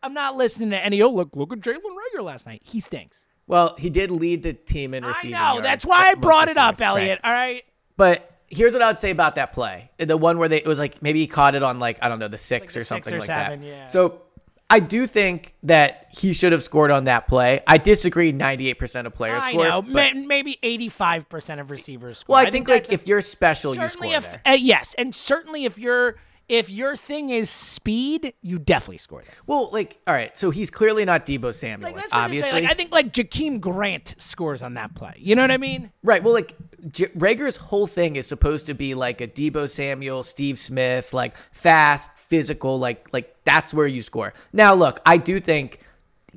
[0.01, 1.01] I'm not listening to any.
[1.01, 2.61] Oh look, look at Jalen Reagor last night.
[2.63, 3.27] He stinks.
[3.47, 5.31] Well, he did lead the team in I receiving.
[5.31, 5.53] know.
[5.53, 6.87] yards That's why I brought it up, receivers.
[6.87, 7.19] Elliot.
[7.23, 7.63] All right.
[7.97, 9.91] But here's what I would say about that play.
[9.97, 12.19] The one where they it was like maybe he caught it on like I don't
[12.19, 13.67] know the six the or something like seven, that.
[13.67, 13.85] yeah.
[13.87, 14.21] So
[14.69, 17.61] I do think that he should have scored on that play.
[17.65, 18.33] I disagree.
[18.33, 19.63] 98% of players I score.
[19.65, 19.81] know.
[19.81, 22.35] maybe 85% of receivers score.
[22.35, 24.41] well, I, think, like if you're special, you score if there.
[24.45, 26.17] uh, yes, and certainly if you're
[26.49, 29.33] if your thing is speed, you definitely score there.
[29.45, 32.61] Well, like all right, so he's clearly not Deebo Samuel, Like that's what I'm obviously.
[32.61, 35.13] Like I think like Jakeem Grant scores on that play.
[35.17, 35.91] You know what I mean?
[36.03, 36.23] Right.
[36.23, 36.55] Well, like
[36.91, 41.35] J- Reagor's whole thing is supposed to be like a Deebo Samuel, Steve Smith, like
[41.51, 44.33] fast, physical, like like that's where you score.
[44.53, 45.79] Now, look, I do think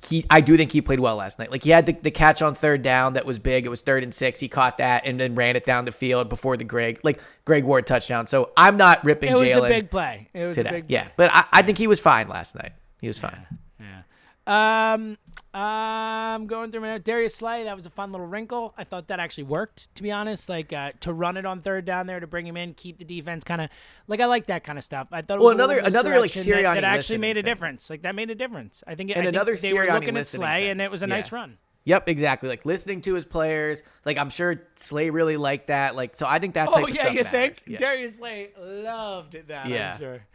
[0.07, 1.51] he, I do think he played well last night.
[1.51, 3.67] Like he had the, the catch on third down that was big.
[3.67, 4.41] It was third and six.
[4.41, 7.65] He caught that and then ran it down the field before the Greg like Greg
[7.65, 8.27] Ward touchdown.
[8.27, 10.29] So I'm not ripping It was Jalen a big play.
[10.33, 10.77] It was a today.
[10.77, 10.95] big play.
[10.95, 12.73] Yeah, but I, I think he was fine last night.
[13.01, 13.47] He was fine.
[13.79, 14.95] Yeah.
[14.95, 15.19] Um,
[15.53, 16.99] I'm going through my.
[16.99, 18.73] Darius Slay, that was a fun little wrinkle.
[18.79, 20.49] I thought that actually worked, to be honest.
[20.49, 23.05] Like uh, to run it on third down there to bring him in, keep the
[23.05, 23.69] defense kind of
[24.07, 25.09] like I like that kind of stuff.
[25.11, 27.19] I thought it Well, was a little another- another, like, misdirection that, Sirianni that actually
[27.19, 27.51] made a thing.
[27.51, 27.91] difference.
[27.91, 28.85] Like that made a difference.
[28.87, 29.11] I think.
[29.11, 30.71] it- And I think another they were Sirianni looking at Slay, thing.
[30.71, 31.15] and it was a Yeah.
[31.17, 31.59] nice run.
[31.85, 32.49] Yep, exactly.
[32.49, 33.83] Like listening to his players.
[34.05, 35.97] Like I'm sure Slay really liked that.
[35.97, 37.79] Like so, I think that type Oh of yeah, you think Yeah.
[37.79, 39.67] Darius Slay loved that?
[39.67, 39.95] Yeah.
[39.95, 40.27] I'm sure.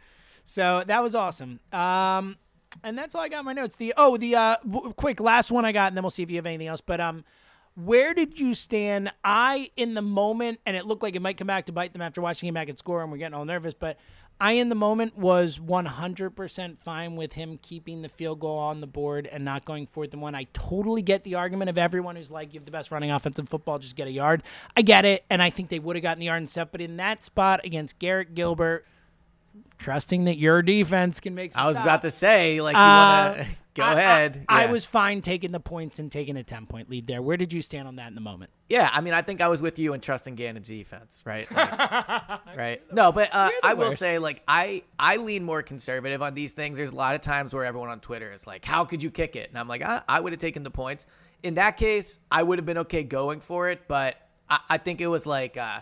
[0.44, 1.60] So that was awesome.
[1.72, 2.36] Um,
[2.82, 3.76] and that's all I got my notes.
[3.76, 6.30] The oh, the uh, w- quick last one I got, and then we'll see if
[6.30, 6.80] you have anything else.
[6.80, 7.24] But um,
[7.74, 9.12] where did you stand?
[9.24, 12.02] I in the moment, and it looked like it might come back to bite them
[12.02, 13.74] after watching him back at score, and we're getting all nervous.
[13.74, 13.98] But
[14.38, 18.86] I in the moment was 100% fine with him keeping the field goal on the
[18.86, 20.34] board and not going fourth and one.
[20.34, 23.38] I totally get the argument of everyone who's like, you have the best running offense
[23.38, 24.42] in football, just get a yard.
[24.76, 26.68] I get it, and I think they would have gotten the yard and stuff.
[26.70, 28.84] But in that spot against Garrett Gilbert,
[29.78, 33.34] trusting that your defense can make I was stop, about to say like you uh,
[33.36, 33.54] want to.
[33.74, 34.44] Go I- I- ahead.
[34.48, 34.70] I, Yeah.
[34.72, 37.20] was fine taking the points and taking a 10 point lead there.
[37.20, 38.50] Where did you stand on that in the moment?
[38.70, 41.46] Yeah, I mean, I think I was with you in trusting Gannon's defense, right?
[41.54, 41.70] Like,
[42.56, 42.80] right.
[42.92, 43.98] No, but uh, I will worst.
[43.98, 46.78] say, like, I I lean more conservative on these things.
[46.78, 49.36] There's a lot of times where everyone on Twitter is like, "How could you kick
[49.36, 51.06] it?" And I'm like, I, I would have taken the points.
[51.42, 54.16] In that case, I would have been okay going for it, but
[54.48, 55.56] I, I think it was like.
[55.58, 55.80] Uh,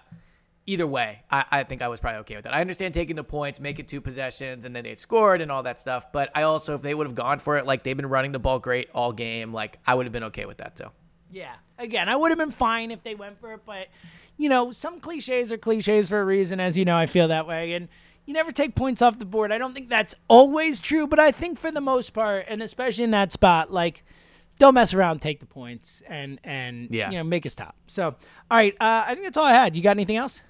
[0.66, 2.54] Either way, I, I think I was probably okay with that.
[2.54, 5.62] I understand taking the points, make it two possessions, and then they scored and all
[5.64, 6.10] that stuff.
[6.10, 8.38] But I also, if they would have gone for it, like they've been running the
[8.38, 10.90] ball great all game, like I would have been okay with that too.
[11.30, 11.52] Yeah.
[11.78, 13.88] Again, I would have been fine if they went for it, but
[14.38, 17.46] you know, some cliches are cliches for a reason, as you know, I feel that
[17.46, 17.74] way.
[17.74, 17.88] And
[18.24, 19.52] you never take points off the board.
[19.52, 23.04] I don't think that's always true, but I think for the most part, and especially
[23.04, 24.02] in that spot, like
[24.58, 27.10] don't mess around, take the points and and Yeah.
[27.10, 27.76] you know, make a stop.
[27.86, 28.16] So all
[28.50, 29.76] right, uh, I think that's all I had.
[29.76, 30.42] You got anything else?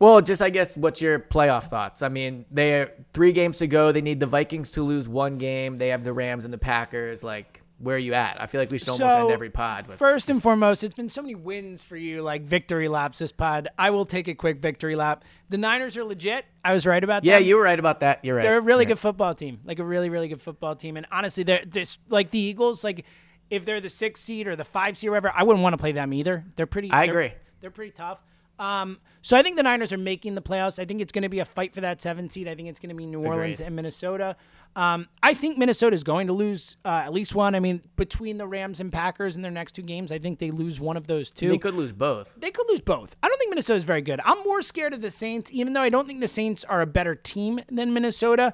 [0.00, 2.02] Well, just I guess what's your playoff thoughts?
[2.02, 3.92] I mean, they're three games to go.
[3.92, 5.76] They need the Vikings to lose one game.
[5.76, 7.22] They have the Rams and the Packers.
[7.22, 8.40] Like, where are you at?
[8.40, 10.94] I feel like we should almost So, end every pod with First and foremost, it's
[10.94, 13.68] been so many wins for you, like victory laps this pod.
[13.78, 15.22] I will take a quick victory lap.
[15.50, 16.46] The Niners are legit.
[16.64, 17.28] I was right about that.
[17.28, 18.24] Yeah, you were right about that.
[18.24, 18.42] You're right.
[18.42, 20.96] They're a really good football team, like a really, really good football team.
[20.96, 22.82] And honestly, they're just like the Eagles.
[22.84, 23.04] Like
[23.50, 25.78] if they're the sixth seed or the five seed or whatever, I wouldn't want to
[25.78, 26.44] play them either.
[26.56, 26.90] They're pretty.
[26.90, 27.32] I they're- agree.
[27.60, 28.22] They're pretty tough.
[28.60, 30.78] Um, so I think the Niners are making the playoffs.
[30.78, 32.46] I think it's going to be a fight for that seven seed.
[32.46, 33.66] I think it's going to be New Orleans Agreed.
[33.66, 34.36] and Minnesota.
[34.76, 37.54] Um, I think Minnesota is going to lose uh, at least one.
[37.54, 40.50] I mean, between the Rams and Packers in their next two games, I think they
[40.50, 41.48] lose one of those two.
[41.48, 42.36] They could lose both.
[42.38, 43.16] They could lose both.
[43.22, 44.20] I don't think Minnesota is very good.
[44.24, 46.86] I'm more scared of the Saints, even though I don't think the Saints are a
[46.86, 48.52] better team than Minnesota.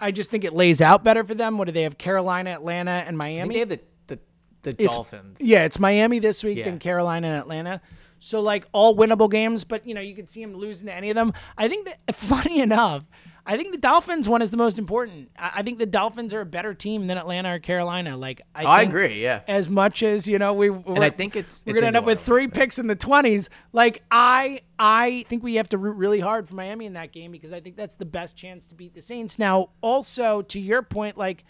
[0.00, 1.58] I just think it lays out better for them.
[1.58, 1.96] What do they have?
[1.98, 3.54] Carolina, Atlanta, and I think Miami.
[3.54, 4.18] they have the the,
[4.62, 5.40] the Dolphins.
[5.40, 6.64] Yeah, it's Miami this week, Yeah.
[6.64, 7.80] then Carolina and Atlanta.
[8.24, 11.10] So like all winnable games, but you know you could see him losing to any
[11.10, 11.32] of them.
[11.58, 13.08] I think that funny enough,
[13.44, 15.30] I think the Dolphins one is the most important.
[15.36, 18.16] I, I think the Dolphins are a better team than Atlanta or Carolina.
[18.16, 19.20] Like I, Oh, I agree.
[19.20, 19.40] Yeah.
[19.48, 22.04] As much as you know, we and I think it's- we're it's gonna end up
[22.04, 23.50] with three picks in the twenties.
[23.72, 27.32] Like I, I think we have to root really hard for Miami in that game
[27.32, 29.36] because I think that's the best chance to beat the Saints.
[29.38, 31.44] Now, also to your point, like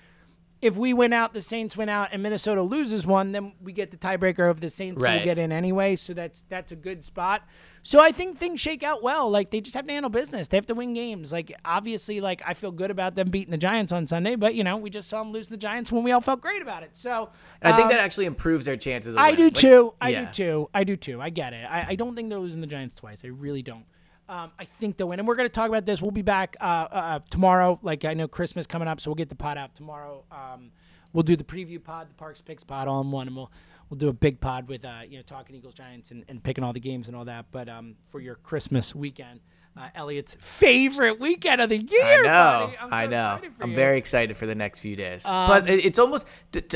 [0.62, 3.90] if we win out, the Saints win out, and Minnesota loses one, then we get
[3.90, 5.96] the tiebreaker of the Saints, so we get in anyway.
[5.96, 7.42] So that's that's a good spot.
[7.82, 9.28] So I think things shake out well.
[9.28, 10.46] Like they just have to handle business.
[10.46, 11.32] They have to win games.
[11.32, 14.62] Like obviously, like I feel good about them beating the Giants on Sunday, but you
[14.62, 16.96] know we just saw them lose the Giants when we all felt great about it.
[16.96, 19.14] So I think um, that actually improves their chances.
[19.14, 19.94] Of I do Like, too.
[20.00, 20.70] I do too.
[20.72, 21.20] I do too.
[21.20, 21.66] I get it.
[21.68, 23.24] I, I don't think they're losing the Giants twice.
[23.24, 23.84] I really don't.
[24.32, 26.00] Um, I think they'll win, and we're going to talk about this.
[26.00, 27.78] We'll be back uh, uh, tomorrow.
[27.82, 30.24] Like I know Christmas coming up, so we'll get the pod out tomorrow.
[30.32, 30.70] Um,
[31.12, 33.52] we'll do the preview pod, the Parx Picks pod, all in one, and we'll
[33.90, 36.64] we'll do a big pod with uh, you know talking Eagles Giants and, and picking
[36.64, 37.44] all the games and all that.
[37.52, 39.40] But um, for your Christmas weekend,
[39.76, 42.02] uh, Elliot's favorite weekend of the year.
[42.02, 42.72] I know.
[42.80, 43.38] so I know.
[43.60, 43.76] I'm you.
[43.76, 45.24] very excited for the next few days.
[45.24, 46.26] Plus, it, it's almost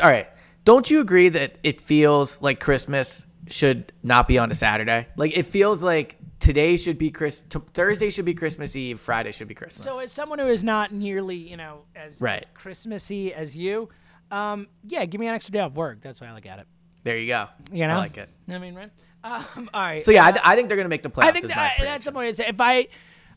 [0.02, 0.28] all right.
[0.64, 5.06] Don't you agree that it feels like Christmas should not be on a Saturday?
[5.16, 7.40] Like it feels like today should be Chris.
[7.40, 9.00] T- Thursday should be Christmas Eve.
[9.00, 9.84] Friday should be Christmas.
[9.84, 12.40] So, as someone who is not nearly, you know, as, Right.
[12.40, 13.88] as Christmassy as you,
[14.30, 16.00] um, yeah, give me an extra day off work.
[16.02, 16.66] That's why I look at it.
[17.04, 17.46] there you go.
[17.72, 18.28] You know, I like it.
[18.48, 18.90] I mean, right?
[19.24, 20.02] Um, all right.
[20.02, 21.24] So yeah, I, th- I think they're gonna make the playoffs.
[21.24, 22.88] I think my I, that's is If I,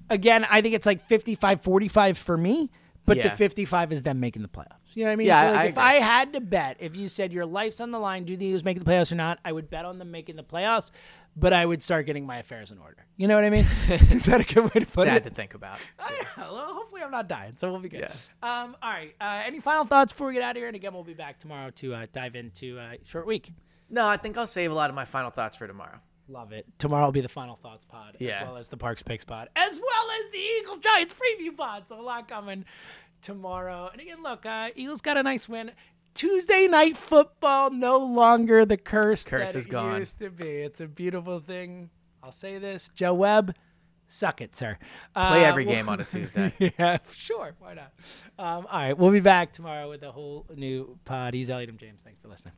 [0.10, 2.70] again, I think it's like 55 45 for me,
[3.06, 4.96] but the 55 is them making the playoffs.
[4.96, 5.28] You know what I mean?
[5.28, 5.84] Yeah, so like I if agree.
[5.84, 8.64] I had to bet, if you said your life's on the line, do the Eagles
[8.64, 10.88] make the playoffs or not, I would bet on them making the playoffs,
[11.36, 13.06] but I would start getting my affairs in order.
[13.18, 13.66] You know what I mean?
[13.90, 15.24] is that a good way to put Sad it?
[15.24, 15.80] Sad to think about.
[16.00, 16.52] Oh, yeah.
[16.52, 18.02] Well, hopefully I'm not dying, so we'll be good.
[18.02, 18.14] Yeah.
[18.42, 19.14] Um, all right.
[19.20, 20.68] Uh, any final thoughts before we get out of here?
[20.68, 23.52] And again, we'll be back tomorrow to uh, dive into uh, short week.
[23.90, 26.00] No, I think I'll save a lot of my final thoughts for tomorrow.
[26.30, 26.66] Love it.
[26.78, 28.42] Tomorrow will be the final thoughts pod, yeah.
[28.42, 31.90] as well as the Parx Picks pod, as well as the Eagle Giants preview pod.
[31.90, 32.66] So a lot coming
[33.22, 33.90] tomorrow.
[33.92, 35.72] And again, look, uh, Eagles got a nice win.
[36.14, 39.24] Tuesday night football no longer the curse.
[39.26, 40.00] Curse that is it gone.
[40.00, 40.48] Used to be.
[40.48, 41.90] It's a beautiful thing.
[42.22, 43.56] I'll say this, Joe Webb,
[44.08, 44.78] suck it, sir.
[45.16, 46.52] Play Uh, every we'll- game on a Tuesday.
[46.60, 47.56] yeah, sure.
[47.60, 47.94] Why not?
[48.38, 51.34] Um, all right, we'll be back tomorrow with a whole new pod.
[51.34, 51.78] He's Elliot M.
[51.78, 52.02] James.
[52.02, 52.54] Thanks for listening.